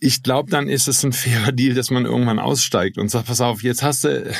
ich 0.00 0.22
glaube, 0.22 0.50
dann 0.50 0.66
ist 0.66 0.88
es 0.88 1.04
ein 1.04 1.12
fairer 1.12 1.52
Deal, 1.52 1.74
dass 1.74 1.90
man 1.90 2.06
irgendwann 2.06 2.38
aussteigt 2.38 2.96
und 2.96 3.10
sagt, 3.10 3.26
pass 3.26 3.42
auf, 3.42 3.62
jetzt 3.62 3.82
hast 3.82 4.04
du 4.04 4.34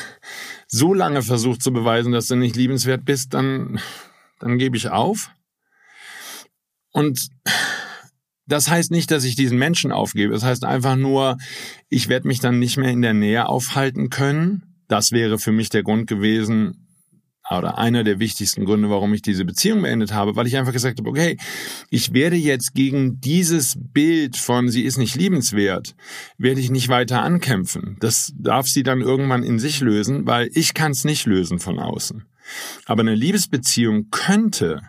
so 0.66 0.94
lange 0.94 1.22
versucht 1.22 1.62
zu 1.62 1.72
beweisen, 1.72 2.12
dass 2.12 2.28
du 2.28 2.34
nicht 2.34 2.56
liebenswert 2.56 3.04
bist, 3.04 3.34
dann, 3.34 3.78
dann 4.40 4.56
gebe 4.56 4.76
ich 4.76 4.88
auf. 4.88 5.30
Und 6.92 7.28
das 8.46 8.70
heißt 8.70 8.90
nicht, 8.90 9.10
dass 9.10 9.24
ich 9.24 9.36
diesen 9.36 9.58
Menschen 9.58 9.92
aufgebe. 9.92 10.32
Das 10.32 10.44
heißt 10.44 10.64
einfach 10.64 10.96
nur, 10.96 11.36
ich 11.90 12.08
werde 12.08 12.26
mich 12.26 12.40
dann 12.40 12.58
nicht 12.58 12.78
mehr 12.78 12.90
in 12.90 13.02
der 13.02 13.14
Nähe 13.14 13.46
aufhalten 13.46 14.08
können. 14.10 14.82
Das 14.88 15.12
wäre 15.12 15.38
für 15.38 15.52
mich 15.52 15.68
der 15.68 15.82
Grund 15.82 16.06
gewesen, 16.06 16.81
oder 17.58 17.78
einer 17.78 18.04
der 18.04 18.18
wichtigsten 18.18 18.64
Gründe, 18.64 18.90
warum 18.90 19.12
ich 19.14 19.22
diese 19.22 19.44
Beziehung 19.44 19.82
beendet 19.82 20.12
habe, 20.12 20.36
weil 20.36 20.46
ich 20.46 20.56
einfach 20.56 20.72
gesagt 20.72 20.98
habe, 20.98 21.08
okay, 21.08 21.36
ich 21.90 22.12
werde 22.12 22.36
jetzt 22.36 22.74
gegen 22.74 23.20
dieses 23.20 23.76
Bild 23.78 24.36
von 24.36 24.68
sie 24.68 24.82
ist 24.82 24.98
nicht 24.98 25.16
liebenswert, 25.16 25.94
werde 26.38 26.60
ich 26.60 26.70
nicht 26.70 26.88
weiter 26.88 27.22
ankämpfen. 27.22 27.96
Das 28.00 28.32
darf 28.38 28.66
sie 28.66 28.82
dann 28.82 29.00
irgendwann 29.00 29.42
in 29.42 29.58
sich 29.58 29.80
lösen, 29.80 30.26
weil 30.26 30.50
ich 30.54 30.74
kann 30.74 30.92
es 30.92 31.04
nicht 31.04 31.26
lösen 31.26 31.58
von 31.58 31.78
außen. 31.78 32.24
Aber 32.86 33.00
eine 33.00 33.14
Liebesbeziehung 33.14 34.08
könnte 34.10 34.80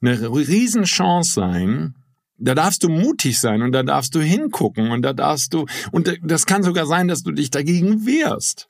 eine 0.00 0.30
Riesenchance 0.30 1.32
sein, 1.32 1.94
da 2.36 2.54
darfst 2.54 2.82
du 2.82 2.88
mutig 2.88 3.38
sein 3.38 3.62
und 3.62 3.72
da 3.72 3.82
darfst 3.82 4.14
du 4.14 4.20
hingucken 4.20 4.90
und 4.90 5.02
da 5.02 5.12
darfst 5.12 5.54
du, 5.54 5.66
und 5.92 6.18
das 6.22 6.46
kann 6.46 6.62
sogar 6.62 6.86
sein, 6.86 7.08
dass 7.08 7.22
du 7.22 7.32
dich 7.32 7.50
dagegen 7.50 8.06
wehrst. 8.06 8.68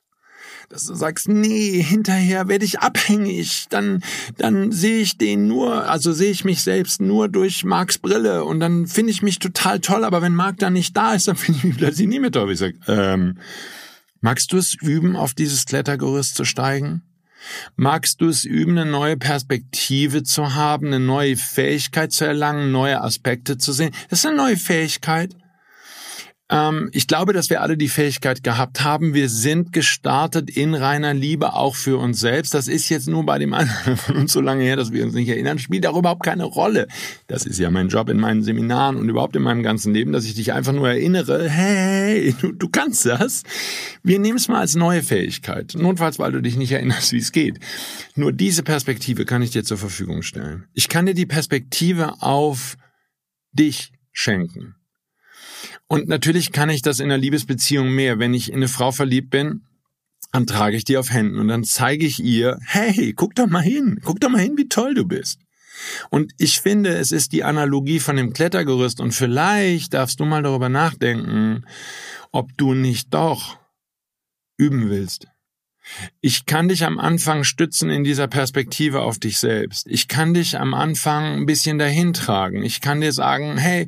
Dass 0.69 0.85
du 0.85 0.95
sagst, 0.95 1.27
nee, 1.27 1.81
hinterher 1.81 2.47
werde 2.47 2.65
ich 2.65 2.79
abhängig, 2.79 3.67
dann, 3.69 4.03
dann 4.37 4.71
sehe 4.71 4.99
ich 4.99 5.17
den 5.17 5.47
nur, 5.47 5.87
also 5.89 6.11
sehe 6.11 6.31
ich 6.31 6.43
mich 6.43 6.63
selbst 6.63 7.01
nur 7.01 7.29
durch 7.29 7.63
Marks 7.63 7.97
Brille 7.97 8.43
und 8.43 8.59
dann 8.59 8.87
finde 8.87 9.11
ich 9.11 9.21
mich 9.21 9.39
total 9.39 9.79
toll, 9.79 10.03
aber 10.03 10.21
wenn 10.21 10.33
Mark 10.33 10.57
dann 10.57 10.73
nicht 10.73 10.97
da 10.97 11.13
ist, 11.13 11.27
dann 11.27 11.35
finde 11.35 11.59
ich 11.59 11.63
mich 11.65 11.77
plötzlich 11.77 12.07
nie 12.07 12.19
mehr 12.19 12.31
toll. 12.31 12.51
Ich 12.51 12.59
sag, 12.59 12.73
ähm, 12.87 13.37
magst 14.21 14.51
du 14.53 14.57
es 14.57 14.73
üben, 14.73 15.15
auf 15.15 15.33
dieses 15.33 15.65
Klettergerüst 15.65 16.35
zu 16.35 16.45
steigen? 16.45 17.03
Magst 17.75 18.21
du 18.21 18.29
es 18.29 18.43
üben, 18.43 18.77
eine 18.77 18.89
neue 18.89 19.17
Perspektive 19.17 20.23
zu 20.23 20.55
haben, 20.55 20.87
eine 20.87 20.99
neue 20.99 21.37
Fähigkeit 21.37 22.11
zu 22.11 22.25
erlangen, 22.25 22.71
neue 22.71 23.01
Aspekte 23.01 23.57
zu 23.57 23.71
sehen? 23.71 23.93
Das 24.09 24.19
ist 24.19 24.25
eine 24.25 24.37
neue 24.37 24.57
Fähigkeit. 24.57 25.35
Ähm, 26.49 26.89
ich 26.93 27.07
glaube, 27.07 27.33
dass 27.33 27.49
wir 27.49 27.61
alle 27.61 27.75
die 27.75 27.87
Fähigkeit 27.87 28.43
gehabt 28.43 28.83
haben. 28.83 29.13
Wir 29.13 29.29
sind 29.29 29.73
gestartet 29.73 30.49
in 30.49 30.75
reiner 30.75 31.13
Liebe 31.13 31.53
auch 31.53 31.75
für 31.75 31.97
uns 31.97 32.19
selbst. 32.19 32.53
Das 32.53 32.67
ist 32.67 32.89
jetzt 32.89 33.07
nur 33.07 33.25
bei 33.25 33.39
dem 33.39 33.53
anderen 33.53 33.97
von 33.97 34.15
uns 34.17 34.33
so 34.33 34.41
lange 34.41 34.63
her, 34.63 34.75
dass 34.75 34.91
wir 34.91 35.03
uns 35.03 35.15
nicht 35.15 35.27
erinnern, 35.27 35.57
spielt 35.57 35.87
auch 35.87 35.97
überhaupt 35.97 36.23
keine 36.23 36.43
Rolle. 36.43 36.87
Das 37.27 37.45
ist 37.45 37.59
ja 37.59 37.71
mein 37.71 37.89
Job 37.89 38.09
in 38.09 38.19
meinen 38.19 38.43
Seminaren 38.43 38.95
und 38.97 39.09
überhaupt 39.09 39.35
in 39.35 39.41
meinem 39.41 39.63
ganzen 39.63 39.93
Leben, 39.93 40.11
dass 40.11 40.25
ich 40.25 40.35
dich 40.35 40.53
einfach 40.53 40.73
nur 40.73 40.87
erinnere, 40.87 41.49
hey, 41.49 42.35
du, 42.39 42.51
du 42.51 42.69
kannst 42.69 43.05
das. 43.05 43.43
Wir 44.03 44.19
nehmen 44.19 44.37
es 44.37 44.47
mal 44.47 44.59
als 44.59 44.75
neue 44.75 45.01
Fähigkeit. 45.01 45.73
Notfalls, 45.75 46.19
weil 46.19 46.31
du 46.31 46.41
dich 46.41 46.57
nicht 46.57 46.71
erinnerst, 46.71 47.11
wie 47.11 47.17
es 47.17 47.31
geht. 47.31 47.59
Nur 48.15 48.31
diese 48.31 48.61
Perspektive 48.61 49.25
kann 49.25 49.41
ich 49.41 49.49
dir 49.49 49.63
zur 49.63 49.77
Verfügung 49.77 50.21
stellen. 50.21 50.65
Ich 50.73 50.89
kann 50.89 51.07
dir 51.07 51.15
die 51.15 51.25
Perspektive 51.25 52.21
auf 52.21 52.77
dich 53.51 53.91
schenken. 54.11 54.75
Und 55.87 56.07
natürlich 56.07 56.51
kann 56.51 56.69
ich 56.69 56.81
das 56.81 56.99
in 56.99 57.05
einer 57.05 57.17
Liebesbeziehung 57.17 57.91
mehr. 57.91 58.19
Wenn 58.19 58.33
ich 58.33 58.49
in 58.49 58.55
eine 58.55 58.67
Frau 58.67 58.91
verliebt 58.91 59.29
bin, 59.29 59.61
dann 60.31 60.47
trage 60.47 60.75
ich 60.75 60.83
die 60.83 60.97
auf 60.97 61.11
Händen 61.11 61.39
und 61.39 61.47
dann 61.47 61.63
zeige 61.63 62.05
ich 62.05 62.21
ihr, 62.21 62.59
hey, 62.65 63.13
guck 63.13 63.35
doch 63.35 63.47
mal 63.47 63.61
hin, 63.61 64.01
guck 64.03 64.19
doch 64.19 64.29
mal 64.29 64.41
hin, 64.41 64.57
wie 64.57 64.67
toll 64.67 64.93
du 64.93 65.05
bist. 65.05 65.39
Und 66.09 66.33
ich 66.37 66.61
finde, 66.61 66.95
es 66.95 67.11
ist 67.11 67.31
die 67.31 67.43
Analogie 67.43 67.99
von 67.99 68.15
dem 68.15 68.33
Klettergerüst 68.33 68.99
und 68.99 69.13
vielleicht 69.13 69.93
darfst 69.93 70.19
du 70.19 70.25
mal 70.25 70.43
darüber 70.43 70.69
nachdenken, 70.69 71.65
ob 72.31 72.57
du 72.57 72.73
nicht 72.73 73.13
doch 73.13 73.57
üben 74.57 74.89
willst. 74.89 75.27
Ich 76.19 76.45
kann 76.45 76.67
dich 76.67 76.83
am 76.83 76.97
Anfang 76.97 77.43
stützen 77.43 77.89
in 77.89 78.03
dieser 78.03 78.27
Perspektive 78.27 79.01
auf 79.01 79.19
dich 79.19 79.37
selbst. 79.37 79.85
Ich 79.87 80.07
kann 80.07 80.33
dich 80.33 80.57
am 80.57 80.73
Anfang 80.73 81.35
ein 81.35 81.45
bisschen 81.45 81.77
dahin 81.77 82.13
tragen. 82.13 82.63
Ich 82.63 82.81
kann 82.81 83.01
dir 83.01 83.11
sagen, 83.11 83.57
hey, 83.57 83.87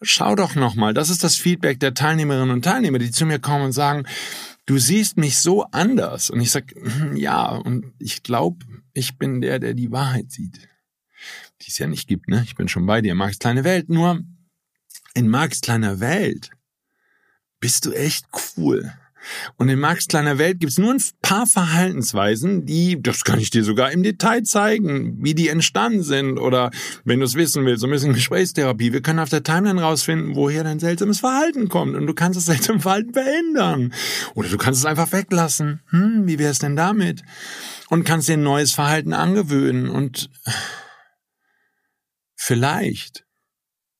schau 0.00 0.34
doch 0.34 0.54
nochmal, 0.54 0.94
das 0.94 1.10
ist 1.10 1.24
das 1.24 1.36
Feedback 1.36 1.80
der 1.80 1.94
Teilnehmerinnen 1.94 2.50
und 2.50 2.64
Teilnehmer, 2.64 2.98
die 2.98 3.10
zu 3.10 3.26
mir 3.26 3.38
kommen 3.38 3.66
und 3.66 3.72
sagen, 3.72 4.06
du 4.66 4.78
siehst 4.78 5.16
mich 5.16 5.38
so 5.38 5.64
anders. 5.64 6.30
Und 6.30 6.40
ich 6.40 6.50
sag, 6.50 6.72
hm, 6.74 7.16
ja, 7.16 7.48
und 7.48 7.92
ich 7.98 8.22
glaube, 8.22 8.64
ich 8.92 9.18
bin 9.18 9.40
der, 9.40 9.58
der 9.58 9.74
die 9.74 9.90
Wahrheit 9.90 10.30
sieht. 10.30 10.68
Die 11.62 11.68
es 11.68 11.78
ja 11.78 11.86
nicht 11.86 12.06
gibt, 12.06 12.28
ne? 12.28 12.42
Ich 12.44 12.54
bin 12.54 12.68
schon 12.68 12.86
bei 12.86 13.00
dir, 13.00 13.14
Marx 13.14 13.38
kleine 13.38 13.64
Welt. 13.64 13.88
Nur 13.88 14.22
in 15.14 15.28
Marx 15.28 15.60
kleiner 15.60 15.98
Welt 15.98 16.50
bist 17.58 17.84
du 17.84 17.92
echt 17.92 18.26
cool. 18.56 18.92
Und 19.56 19.68
in 19.68 19.78
Marx 19.78 20.06
kleiner 20.06 20.38
Welt 20.38 20.60
gibt's 20.60 20.78
nur 20.78 20.92
ein 20.92 21.02
paar 21.22 21.46
Verhaltensweisen, 21.46 22.66
die, 22.66 23.00
das 23.00 23.24
kann 23.24 23.40
ich 23.40 23.50
dir 23.50 23.64
sogar 23.64 23.92
im 23.92 24.02
Detail 24.02 24.42
zeigen, 24.42 25.22
wie 25.22 25.34
die 25.34 25.48
entstanden 25.48 26.02
sind. 26.02 26.38
Oder 26.38 26.70
wenn 27.04 27.20
du 27.20 27.26
es 27.26 27.34
wissen 27.34 27.64
willst, 27.64 27.80
so 27.80 27.86
ein 27.86 27.90
bisschen 27.90 28.14
Gesprächstherapie. 28.14 28.92
Wir 28.92 29.02
können 29.02 29.18
auf 29.18 29.28
der 29.28 29.42
Timeline 29.42 29.80
rausfinden, 29.80 30.34
woher 30.34 30.64
dein 30.64 30.80
seltsames 30.80 31.20
Verhalten 31.20 31.68
kommt. 31.68 31.96
Und 31.96 32.06
du 32.06 32.14
kannst 32.14 32.36
das 32.36 32.46
seltsame 32.58 32.80
Verhalten 32.80 33.12
verändern. 33.12 33.92
Oder 34.34 34.48
du 34.48 34.56
kannst 34.56 34.80
es 34.80 34.86
einfach 34.86 35.12
weglassen. 35.12 35.80
Hm, 35.90 36.26
wie 36.26 36.38
wär's 36.38 36.58
denn 36.58 36.76
damit? 36.76 37.22
Und 37.88 38.04
kannst 38.04 38.28
dir 38.28 38.34
ein 38.34 38.42
neues 38.42 38.72
Verhalten 38.72 39.12
angewöhnen. 39.12 39.88
Und 39.88 40.30
vielleicht 42.36 43.24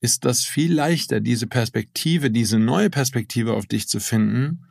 ist 0.01 0.25
das 0.25 0.45
viel 0.45 0.73
leichter, 0.73 1.21
diese 1.21 1.47
Perspektive, 1.47 2.31
diese 2.31 2.59
neue 2.59 2.91
Perspektive 2.91 3.55
auf 3.55 3.67
dich 3.67 3.89
zu 3.89 4.01
finden, 4.01 4.65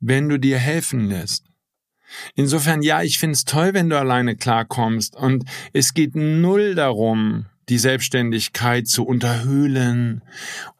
wenn 0.00 0.28
du 0.28 0.38
dir 0.38 0.58
helfen 0.58 1.08
lässt. 1.08 1.46
Insofern, 2.34 2.82
ja, 2.82 3.02
ich 3.02 3.18
find's 3.18 3.44
toll, 3.44 3.74
wenn 3.74 3.90
du 3.90 3.98
alleine 3.98 4.36
klarkommst 4.36 5.16
und 5.16 5.44
es 5.72 5.94
geht 5.94 6.14
null 6.14 6.74
darum, 6.74 7.46
die 7.68 7.78
Selbstständigkeit 7.78 8.86
zu 8.86 9.04
unterhöhlen 9.04 10.22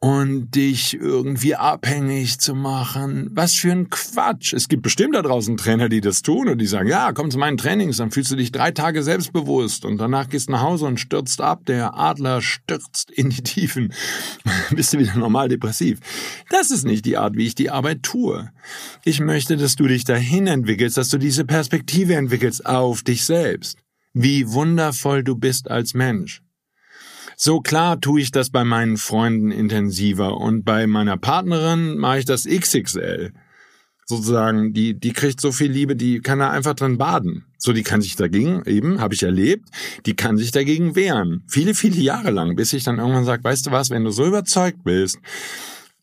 und 0.00 0.54
dich 0.54 0.94
irgendwie 0.94 1.54
abhängig 1.54 2.38
zu 2.38 2.54
machen. 2.54 3.30
Was 3.32 3.54
für 3.54 3.72
ein 3.72 3.88
Quatsch. 3.88 4.52
Es 4.52 4.68
gibt 4.68 4.82
bestimmt 4.82 5.14
da 5.14 5.22
draußen 5.22 5.56
Trainer, 5.56 5.88
die 5.88 6.00
das 6.00 6.22
tun 6.22 6.48
und 6.48 6.58
die 6.58 6.66
sagen, 6.66 6.88
ja, 6.88 7.12
komm 7.12 7.30
zu 7.30 7.38
meinen 7.38 7.56
Trainings, 7.56 7.96
dann 7.96 8.10
fühlst 8.10 8.30
du 8.30 8.36
dich 8.36 8.52
drei 8.52 8.70
Tage 8.70 9.02
selbstbewusst 9.02 9.84
und 9.84 9.98
danach 9.98 10.28
gehst 10.28 10.48
du 10.48 10.52
nach 10.52 10.62
Hause 10.62 10.86
und 10.86 11.00
stürzt 11.00 11.40
ab. 11.40 11.64
Der 11.66 11.96
Adler 11.96 12.42
stürzt 12.42 13.10
in 13.10 13.30
die 13.30 13.42
Tiefen. 13.42 13.92
Bist 14.70 14.92
du 14.92 14.98
wieder 14.98 15.16
normal 15.16 15.48
depressiv. 15.48 16.00
Das 16.50 16.70
ist 16.70 16.84
nicht 16.84 17.06
die 17.06 17.16
Art, 17.16 17.36
wie 17.36 17.46
ich 17.46 17.54
die 17.54 17.70
Arbeit 17.70 18.02
tue. 18.02 18.50
Ich 19.04 19.20
möchte, 19.20 19.56
dass 19.56 19.76
du 19.76 19.86
dich 19.86 20.04
dahin 20.04 20.46
entwickelst, 20.46 20.96
dass 20.96 21.08
du 21.08 21.18
diese 21.18 21.44
Perspektive 21.44 22.14
entwickelst 22.14 22.66
auf 22.66 23.02
dich 23.02 23.24
selbst. 23.24 23.78
Wie 24.12 24.48
wundervoll 24.52 25.24
du 25.24 25.34
bist 25.34 25.70
als 25.70 25.94
Mensch. 25.94 26.40
So 27.36 27.60
klar 27.60 28.00
tue 28.00 28.20
ich 28.20 28.30
das 28.30 28.50
bei 28.50 28.64
meinen 28.64 28.96
Freunden 28.96 29.50
intensiver 29.50 30.36
und 30.36 30.64
bei 30.64 30.86
meiner 30.86 31.16
Partnerin 31.16 31.96
mache 31.96 32.20
ich 32.20 32.24
das 32.24 32.44
XXL. 32.44 33.32
Sozusagen, 34.06 34.74
die, 34.74 34.98
die 34.98 35.12
kriegt 35.12 35.40
so 35.40 35.50
viel 35.50 35.70
Liebe, 35.70 35.96
die 35.96 36.20
kann 36.20 36.38
da 36.38 36.50
einfach 36.50 36.74
drin 36.74 36.98
baden. 36.98 37.46
So, 37.56 37.72
die 37.72 37.82
kann 37.82 38.02
sich 38.02 38.16
dagegen, 38.16 38.62
eben, 38.66 39.00
habe 39.00 39.14
ich 39.14 39.22
erlebt, 39.22 39.70
die 40.04 40.14
kann 40.14 40.36
sich 40.36 40.50
dagegen 40.50 40.94
wehren. 40.94 41.42
Viele, 41.48 41.74
viele 41.74 41.96
Jahre 41.96 42.30
lang, 42.30 42.54
bis 42.54 42.74
ich 42.74 42.84
dann 42.84 42.98
irgendwann 42.98 43.24
sage, 43.24 43.42
weißt 43.42 43.66
du 43.66 43.70
was, 43.70 43.88
wenn 43.88 44.04
du 44.04 44.10
so 44.10 44.26
überzeugt 44.26 44.84
bist, 44.84 45.18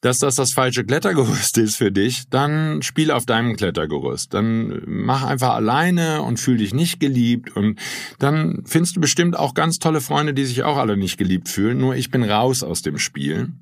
dass 0.02 0.18
das 0.18 0.36
das 0.36 0.52
falsche 0.52 0.84
Klettergerüst 0.84 1.58
ist 1.60 1.76
für 1.76 1.92
dich, 1.92 2.28
dann 2.30 2.82
spiel 2.82 3.12
auf 3.12 3.26
deinem 3.26 3.56
Klettergerüst. 3.56 4.34
Dann 4.34 4.82
mach 4.88 5.24
einfach 5.24 5.54
alleine 5.54 6.24
und 6.24 6.40
fühl 6.40 6.58
dich 6.58 6.74
nicht 6.74 7.00
geliebt 7.00 7.56
und 7.56 7.80
dann 8.18 8.64
findest 8.66 8.96
du 8.96 9.02
bestimmt 9.02 9.38
auch 9.38 9.54
ganz 9.54 9.78
tolle 9.78 10.02
Freunde, 10.02 10.34
die 10.34 10.46
sich 10.46 10.64
auch 10.64 10.78
alle 10.78 10.98
nicht 10.98 11.18
geliebt 11.18 11.50
fühlen. 11.50 11.78
Nur 11.78 11.96
ich 11.96 12.10
bin 12.10 12.24
raus 12.24 12.64
aus 12.64 12.82
dem 12.82 12.98
Spiel. 12.98 13.54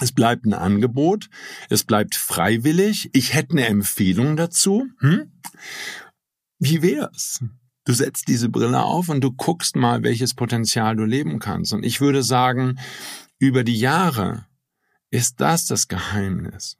Es 0.00 0.12
bleibt 0.12 0.46
ein 0.46 0.54
Angebot, 0.54 1.28
es 1.70 1.84
bleibt 1.84 2.14
freiwillig. 2.14 3.10
Ich 3.12 3.34
hätte 3.34 3.52
eine 3.52 3.66
Empfehlung 3.66 4.36
dazu. 4.36 4.86
Hm? 4.98 5.32
Wie 6.58 6.82
wär's? 6.82 7.40
Du 7.84 7.92
setzt 7.92 8.28
diese 8.28 8.48
Brille 8.48 8.82
auf 8.82 9.08
und 9.08 9.22
du 9.22 9.32
guckst 9.32 9.74
mal, 9.74 10.02
welches 10.02 10.34
Potenzial 10.34 10.94
du 10.96 11.04
leben 11.04 11.38
kannst. 11.38 11.72
Und 11.72 11.84
ich 11.84 12.00
würde 12.00 12.22
sagen, 12.22 12.78
über 13.38 13.64
die 13.64 13.78
Jahre 13.78 14.47
ist 15.10 15.40
das 15.40 15.66
das 15.66 15.88
Geheimnis. 15.88 16.76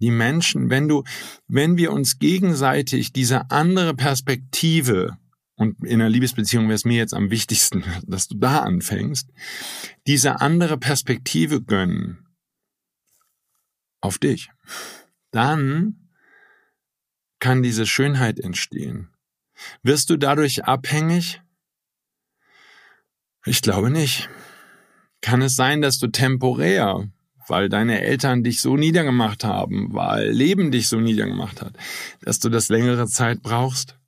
Die 0.00 0.10
Menschen, 0.10 0.70
wenn 0.70 0.88
du, 0.88 1.04
wenn 1.46 1.76
wir 1.76 1.92
uns 1.92 2.18
gegenseitig 2.18 3.12
diese 3.12 3.50
andere 3.50 3.94
Perspektive 3.94 5.16
und 5.56 5.82
in 5.84 6.00
einer 6.00 6.10
Liebesbeziehung 6.10 6.64
wäre 6.64 6.74
es 6.74 6.84
mir 6.84 6.96
jetzt 6.96 7.14
am 7.14 7.30
wichtigsten, 7.30 7.84
dass 8.06 8.28
du 8.28 8.36
da 8.36 8.60
anfängst, 8.60 9.30
diese 10.06 10.40
andere 10.40 10.78
Perspektive 10.78 11.62
gönnen 11.62 12.26
auf 14.00 14.18
dich, 14.18 14.50
dann 15.30 16.10
kann 17.38 17.62
diese 17.62 17.86
Schönheit 17.86 18.40
entstehen. 18.40 19.10
Wirst 19.82 20.10
du 20.10 20.16
dadurch 20.16 20.64
abhängig? 20.64 21.40
Ich 23.46 23.62
glaube 23.62 23.90
nicht. 23.90 24.28
Kann 25.20 25.42
es 25.42 25.56
sein, 25.56 25.80
dass 25.80 25.98
du 25.98 26.08
temporär 26.08 27.10
weil 27.48 27.68
deine 27.68 28.00
Eltern 28.00 28.42
dich 28.42 28.60
so 28.60 28.76
niedergemacht 28.76 29.44
haben, 29.44 29.92
weil 29.92 30.30
Leben 30.30 30.70
dich 30.70 30.88
so 30.88 31.00
niedergemacht 31.00 31.62
hat, 31.62 31.74
dass 32.22 32.40
du 32.40 32.48
das 32.48 32.68
längere 32.68 33.06
Zeit 33.06 33.42
brauchst, 33.42 33.98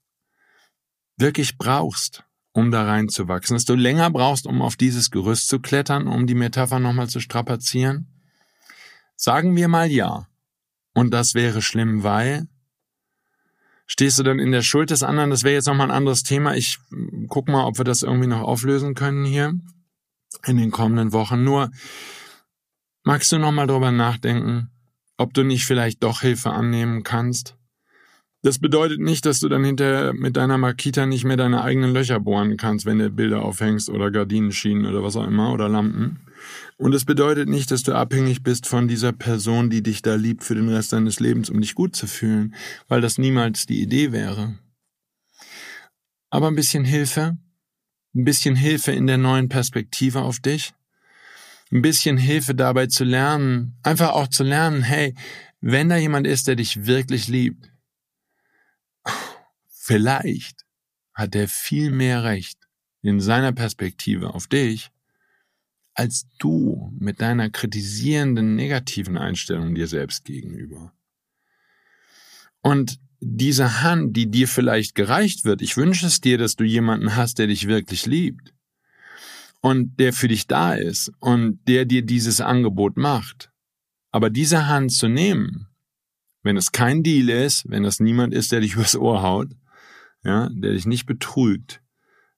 wirklich 1.17 1.59
brauchst, 1.59 2.25
um 2.53 2.71
da 2.71 2.85
reinzuwachsen, 2.85 3.55
dass 3.57 3.65
du 3.65 3.75
länger 3.75 4.11
brauchst, 4.11 4.47
um 4.47 4.63
auf 4.63 4.77
dieses 4.77 5.11
Gerüst 5.11 5.49
zu 5.49 5.61
klettern, 5.61 6.07
um 6.07 6.27
die 6.27 6.35
Metapher 6.35 6.79
nochmal 6.79 7.09
zu 7.09 7.21
strapazieren? 7.21 8.09
Sagen 9.17 9.57
wir 9.57 9.69
mal 9.69 9.91
ja. 9.91 10.29
Und 10.95 11.13
das 11.13 11.35
wäre 11.35 11.61
schlimm, 11.61 12.03
weil 12.03 12.49
stehst 13.87 14.19
du 14.19 14.23
dann 14.23 14.39
in 14.39 14.53
der 14.53 14.63
Schuld 14.63 14.91
des 14.91 15.03
anderen? 15.03 15.31
Das 15.31 15.43
wäre 15.43 15.55
jetzt 15.55 15.67
nochmal 15.67 15.91
ein 15.91 15.97
anderes 15.97 16.23
Thema. 16.23 16.55
Ich 16.55 16.79
guck 17.29 17.49
mal, 17.49 17.65
ob 17.65 17.79
wir 17.79 17.85
das 17.85 18.03
irgendwie 18.03 18.27
noch 18.27 18.41
auflösen 18.41 18.95
können 18.95 19.25
hier 19.25 19.59
in 20.47 20.57
den 20.57 20.71
kommenden 20.71 21.13
Wochen. 21.13 21.45
Nur 21.45 21.71
Magst 23.07 23.31
du 23.31 23.39
nochmal 23.39 23.69
drüber 23.69 23.93
nachdenken, 23.93 24.69
ob 25.17 25.33
du 25.33 25.45
nicht 25.45 25.65
vielleicht 25.65 26.03
doch 26.03 26.23
Hilfe 26.23 26.51
annehmen 26.51 27.05
kannst? 27.05 27.57
Das 28.43 28.59
bedeutet 28.59 28.99
nicht, 28.99 29.27
dass 29.27 29.39
du 29.39 29.49
dann 29.49 29.63
hinterher 29.63 30.13
mit 30.13 30.37
deiner 30.37 30.59
Makita 30.59 31.07
nicht 31.07 31.25
mehr 31.25 31.37
deine 31.37 31.63
eigenen 31.63 31.93
Löcher 31.93 32.19
bohren 32.19 32.57
kannst, 32.57 32.85
wenn 32.85 32.99
du 32.99 33.09
Bilder 33.11 33.43
aufhängst 33.43 33.91
oder 33.91 34.11
Gardinenschienen 34.11 34.87
oder 34.87 35.05
was 35.05 35.15
auch 35.15 35.25
immer 35.25 35.53
oder 35.53 35.69
Lampen. 35.69 36.19
Und 36.79 36.97
es 36.97 37.05
bedeutet 37.05 37.49
nicht, 37.49 37.71
dass 37.71 37.85
du 37.85 37.93
abhängig 37.95 38.43
bist 38.43 38.67
von 38.67 38.89
dieser 38.89 39.13
Person, 39.13 39.71
die 39.71 39.85
dich 39.85 40.03
da 40.03 40.17
liebt 40.17 40.43
für 40.43 40.57
den 40.57 40.69
Rest 40.69 40.93
deines 40.93 41.21
Lebens, 41.21 41.49
um 41.49 41.61
dich 41.61 41.77
gut 41.77 41.95
zu 41.95 42.09
fühlen, 42.09 42.57
weil 42.89 43.01
das 43.01 43.19
niemals 43.19 43.67
die 43.67 43.83
Idee 43.83 44.11
wäre. 44.11 44.59
Aber 46.29 46.49
ein 46.49 46.57
bisschen 46.57 46.85
Hilfe, 46.85 47.39
ein 48.17 48.25
bisschen 48.25 48.57
Hilfe 48.57 48.91
in 48.91 49.07
der 49.07 49.19
neuen 49.19 49.49
Perspektive 49.49 50.23
auf 50.23 50.41
dich, 50.41 50.75
ein 51.73 51.83
bisschen 51.83 52.17
Hilfe 52.17 52.55
dabei 52.55 52.87
zu 52.87 53.05
lernen, 53.05 53.79
einfach 53.83 54.11
auch 54.11 54.29
zu 54.29 54.45
lernen, 54.45 54.83
hey, 54.83 55.15
wenn 55.61 55.89
da 55.89 55.97
jemand 55.97 56.27
ist, 56.27 56.47
der 56.47 56.57
dich 56.57 56.87
wirklich 56.87 57.29
liebt, 57.29 57.73
vielleicht 59.69 60.65
hat 61.13 61.35
er 61.35 61.49
viel 61.49 61.91
mehr 61.91 62.25
Recht 62.25 62.59
in 63.03 63.21
seiner 63.21 63.53
Perspektive 63.53 64.35
auf 64.35 64.47
dich, 64.47 64.91
als 65.95 66.27
du 66.39 66.93
mit 66.99 67.21
deiner 67.21 67.51
kritisierenden, 67.51 68.55
negativen 68.55 69.17
Einstellung 69.17 69.75
dir 69.75 69.87
selbst 69.87 70.25
gegenüber. 70.25 70.93
Und 72.61 72.99
diese 73.21 73.83
Hand, 73.83 74.17
die 74.17 74.31
dir 74.31 74.47
vielleicht 74.47 74.95
gereicht 74.95 75.45
wird, 75.45 75.63
ich 75.63 75.77
wünsche 75.77 76.07
es 76.07 76.21
dir, 76.21 76.37
dass 76.37 76.57
du 76.57 76.65
jemanden 76.65 77.17
hast, 77.17 77.39
der 77.39 77.47
dich 77.47 77.67
wirklich 77.67 78.05
liebt 78.05 78.56
und 79.67 79.99
der 79.99 80.13
für 80.13 80.29
dich 80.29 80.47
da 80.47 80.75
ist 80.75 81.11
und 81.19 81.59
der 81.67 81.87
dir 81.87 82.03
dieses 82.03 82.41
Angebot 82.41 82.97
macht. 82.97 83.51
Aber 84.13 84.31
diese 84.31 84.69
Hand 84.69 84.93
zu 84.93 85.09
nehmen, 85.09 85.67
wenn 86.45 86.57
es 86.57 86.71
kein 86.71 87.03
Deal 87.03 87.29
ist, 87.29 87.69
wenn 87.69 87.85
es 87.85 87.99
niemand 87.99 88.33
ist, 88.33 88.53
der 88.53 88.61
dich 88.61 88.75
übers 88.77 88.95
Ohr 88.95 89.23
haut, 89.23 89.49
ja, 90.23 90.49
der 90.53 90.71
dich 90.71 90.87
nicht 90.87 91.07
betrügt, 91.07 91.83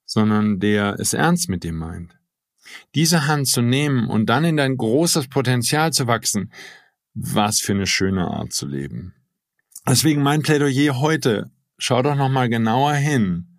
sondern 0.07 0.59
der 0.59 0.99
es 0.99 1.13
ernst 1.13 1.51
mit 1.51 1.65
dir 1.65 1.75
meint. 1.75 2.19
Diese 2.95 3.27
Hand 3.27 3.47
zu 3.47 3.61
nehmen 3.61 4.09
und 4.09 4.25
dann 4.31 4.47
in 4.47 4.57
dein 4.57 4.79
großes 4.79 5.29
Potenzial 5.29 5.93
zu 5.93 6.07
wachsen, 6.07 6.51
was 7.13 7.61
für 7.61 7.73
eine 7.73 7.87
schöne 7.87 8.27
Art 8.27 8.55
zu 8.55 8.67
leben. 8.67 9.15
Deswegen 9.87 10.23
mein 10.23 10.41
Plädoyer 10.41 10.99
heute, 10.99 11.51
schau 11.77 12.01
doch 12.01 12.17
noch 12.17 12.31
mal 12.31 12.49
genauer 12.49 12.95
hin, 12.95 13.58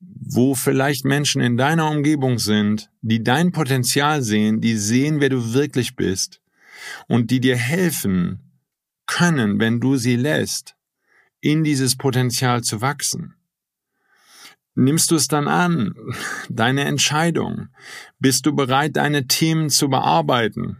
wo 0.00 0.54
vielleicht 0.54 1.04
Menschen 1.04 1.42
in 1.42 1.56
deiner 1.56 1.90
Umgebung 1.90 2.38
sind, 2.38 2.90
die 3.02 3.22
dein 3.22 3.52
Potenzial 3.52 4.22
sehen, 4.22 4.60
die 4.60 4.76
sehen, 4.76 5.20
wer 5.20 5.28
du 5.28 5.52
wirklich 5.52 5.94
bist 5.94 6.40
und 7.06 7.30
die 7.30 7.40
dir 7.40 7.56
helfen 7.56 8.40
können, 9.06 9.60
wenn 9.60 9.80
du 9.80 9.96
sie 9.96 10.16
lässt, 10.16 10.76
in 11.40 11.64
dieses 11.64 11.96
Potenzial 11.96 12.62
zu 12.62 12.80
wachsen. 12.80 13.34
Nimmst 14.74 15.10
du 15.10 15.16
es 15.16 15.28
dann 15.28 15.48
an, 15.48 15.94
deine 16.48 16.84
Entscheidung? 16.84 17.68
Bist 18.18 18.46
du 18.46 18.54
bereit, 18.54 18.96
deine 18.96 19.26
Themen 19.26 19.68
zu 19.68 19.90
bearbeiten? 19.90 20.78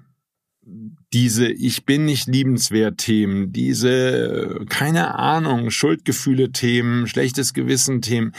Diese 1.13 1.51
Ich 1.51 1.85
bin 1.85 2.05
nicht 2.05 2.29
liebenswert 2.29 2.99
Themen, 2.99 3.53
diese, 3.53 4.65
keine 4.69 5.19
Ahnung, 5.19 5.71
Schuldgefühle 5.71 6.53
Themen, 6.53 7.09
schlechtes 7.09 7.53
Gewissen 7.53 8.01
Themen 8.01 8.33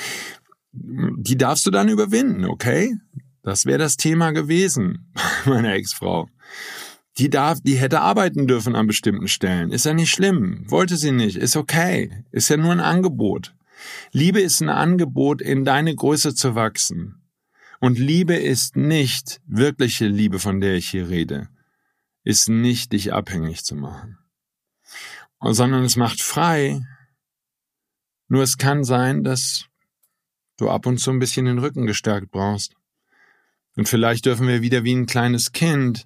die 0.73 1.37
darfst 1.37 1.65
du 1.65 1.71
dann 1.71 1.89
überwinden, 1.89 2.45
okay? 2.45 2.95
Das 3.43 3.65
wäre 3.65 3.79
das 3.79 3.97
Thema 3.97 4.31
gewesen, 4.31 5.11
meiner 5.45 5.73
Ex-Frau. 5.73 6.29
Die 7.17 7.29
darf, 7.29 7.59
die 7.61 7.75
hätte 7.75 8.01
arbeiten 8.01 8.47
dürfen 8.47 8.75
an 8.75 8.87
bestimmten 8.87 9.27
Stellen. 9.27 9.71
Ist 9.71 9.85
ja 9.85 9.93
nicht 9.93 10.11
schlimm. 10.11 10.63
Wollte 10.69 10.95
sie 10.95 11.11
nicht. 11.11 11.35
Ist 11.35 11.57
okay. 11.57 12.23
Ist 12.31 12.49
ja 12.49 12.57
nur 12.57 12.71
ein 12.71 12.79
Angebot. 12.79 13.53
Liebe 14.11 14.39
ist 14.39 14.61
ein 14.61 14.69
Angebot, 14.69 15.41
in 15.41 15.65
deine 15.65 15.93
Größe 15.93 16.35
zu 16.35 16.55
wachsen. 16.55 17.21
Und 17.79 17.97
Liebe 17.97 18.35
ist 18.35 18.77
nicht 18.77 19.41
wirkliche 19.45 20.07
Liebe, 20.07 20.39
von 20.39 20.61
der 20.61 20.75
ich 20.75 20.89
hier 20.89 21.09
rede. 21.09 21.49
Ist 22.23 22.47
nicht 22.47 22.93
dich 22.93 23.11
abhängig 23.11 23.65
zu 23.65 23.75
machen. 23.75 24.19
Sondern 25.41 25.83
es 25.83 25.97
macht 25.97 26.21
frei. 26.21 26.81
Nur 28.27 28.43
es 28.43 28.57
kann 28.57 28.83
sein, 28.83 29.23
dass 29.23 29.65
du 30.61 30.69
ab 30.69 30.85
und 30.85 30.99
zu 30.99 31.11
ein 31.11 31.19
bisschen 31.19 31.45
den 31.45 31.59
Rücken 31.59 31.85
gestärkt 31.85 32.31
brauchst. 32.31 32.75
Und 33.75 33.89
vielleicht 33.89 34.25
dürfen 34.25 34.47
wir 34.47 34.61
wieder 34.61 34.83
wie 34.83 34.93
ein 34.93 35.05
kleines 35.05 35.51
Kind 35.51 36.05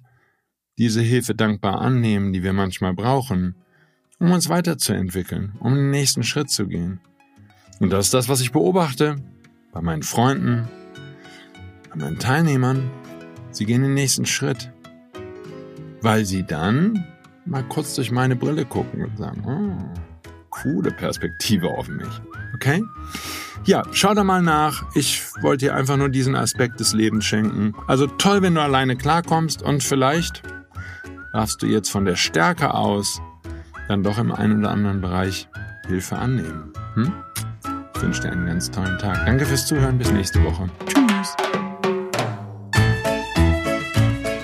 diese 0.78 1.00
Hilfe 1.00 1.34
dankbar 1.34 1.80
annehmen, 1.80 2.32
die 2.32 2.42
wir 2.42 2.52
manchmal 2.52 2.94
brauchen, 2.94 3.56
um 4.18 4.32
uns 4.32 4.48
weiterzuentwickeln, 4.48 5.54
um 5.60 5.74
den 5.74 5.90
nächsten 5.90 6.22
Schritt 6.22 6.50
zu 6.50 6.66
gehen. 6.66 7.00
Und 7.80 7.90
das 7.90 8.06
ist 8.06 8.14
das, 8.14 8.28
was 8.28 8.40
ich 8.40 8.52
beobachte 8.52 9.16
bei 9.72 9.80
meinen 9.80 10.02
Freunden, 10.02 10.68
bei 11.90 11.96
meinen 11.96 12.18
Teilnehmern. 12.18 12.90
Sie 13.50 13.66
gehen 13.66 13.82
den 13.82 13.94
nächsten 13.94 14.26
Schritt, 14.26 14.70
weil 16.02 16.24
sie 16.24 16.44
dann 16.44 17.04
mal 17.44 17.64
kurz 17.64 17.94
durch 17.94 18.10
meine 18.10 18.36
Brille 18.36 18.64
gucken 18.64 19.04
und 19.04 19.18
sagen, 19.18 19.44
oh, 19.46 20.28
coole 20.50 20.90
Perspektive 20.90 21.70
auf 21.70 21.88
mich. 21.88 22.08
Okay? 22.56 22.82
Ja, 23.64 23.82
schau 23.92 24.14
da 24.14 24.24
mal 24.24 24.42
nach. 24.42 24.84
Ich 24.94 25.22
wollte 25.42 25.66
dir 25.66 25.74
einfach 25.74 25.96
nur 25.96 26.08
diesen 26.08 26.34
Aspekt 26.34 26.80
des 26.80 26.94
Lebens 26.94 27.24
schenken. 27.26 27.74
Also 27.86 28.06
toll, 28.06 28.40
wenn 28.40 28.54
du 28.54 28.62
alleine 28.62 28.96
klarkommst 28.96 29.60
und 29.60 29.84
vielleicht 29.84 30.42
darfst 31.32 31.60
du 31.60 31.66
jetzt 31.66 31.90
von 31.90 32.06
der 32.06 32.16
Stärke 32.16 32.72
aus 32.72 33.20
dann 33.88 34.02
doch 34.02 34.18
im 34.18 34.32
einen 34.32 34.60
oder 34.60 34.70
anderen 34.70 35.00
Bereich 35.00 35.48
Hilfe 35.86 36.16
annehmen. 36.16 36.72
Hm? 36.94 37.12
Ich 37.94 38.02
wünsche 38.02 38.22
dir 38.22 38.32
einen 38.32 38.46
ganz 38.46 38.70
tollen 38.70 38.98
Tag. 38.98 39.24
Danke 39.26 39.44
fürs 39.44 39.66
Zuhören. 39.66 39.98
Bis 39.98 40.10
nächste 40.10 40.42
Woche. 40.42 40.68
Tschüss. 40.86 41.36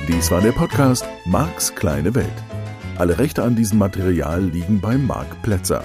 Dies 0.07 0.31
war 0.31 0.41
der 0.41 0.53
Podcast 0.53 1.07
Marks 1.25 1.75
kleine 1.75 2.15
Welt. 2.15 2.29
Alle 2.99 3.19
Rechte 3.19 3.43
an 3.43 3.57
diesem 3.57 3.79
Material 3.79 4.43
liegen 4.43 4.81
bei 4.81 4.99
Marc 4.99 5.43
Plätzer. 5.43 5.85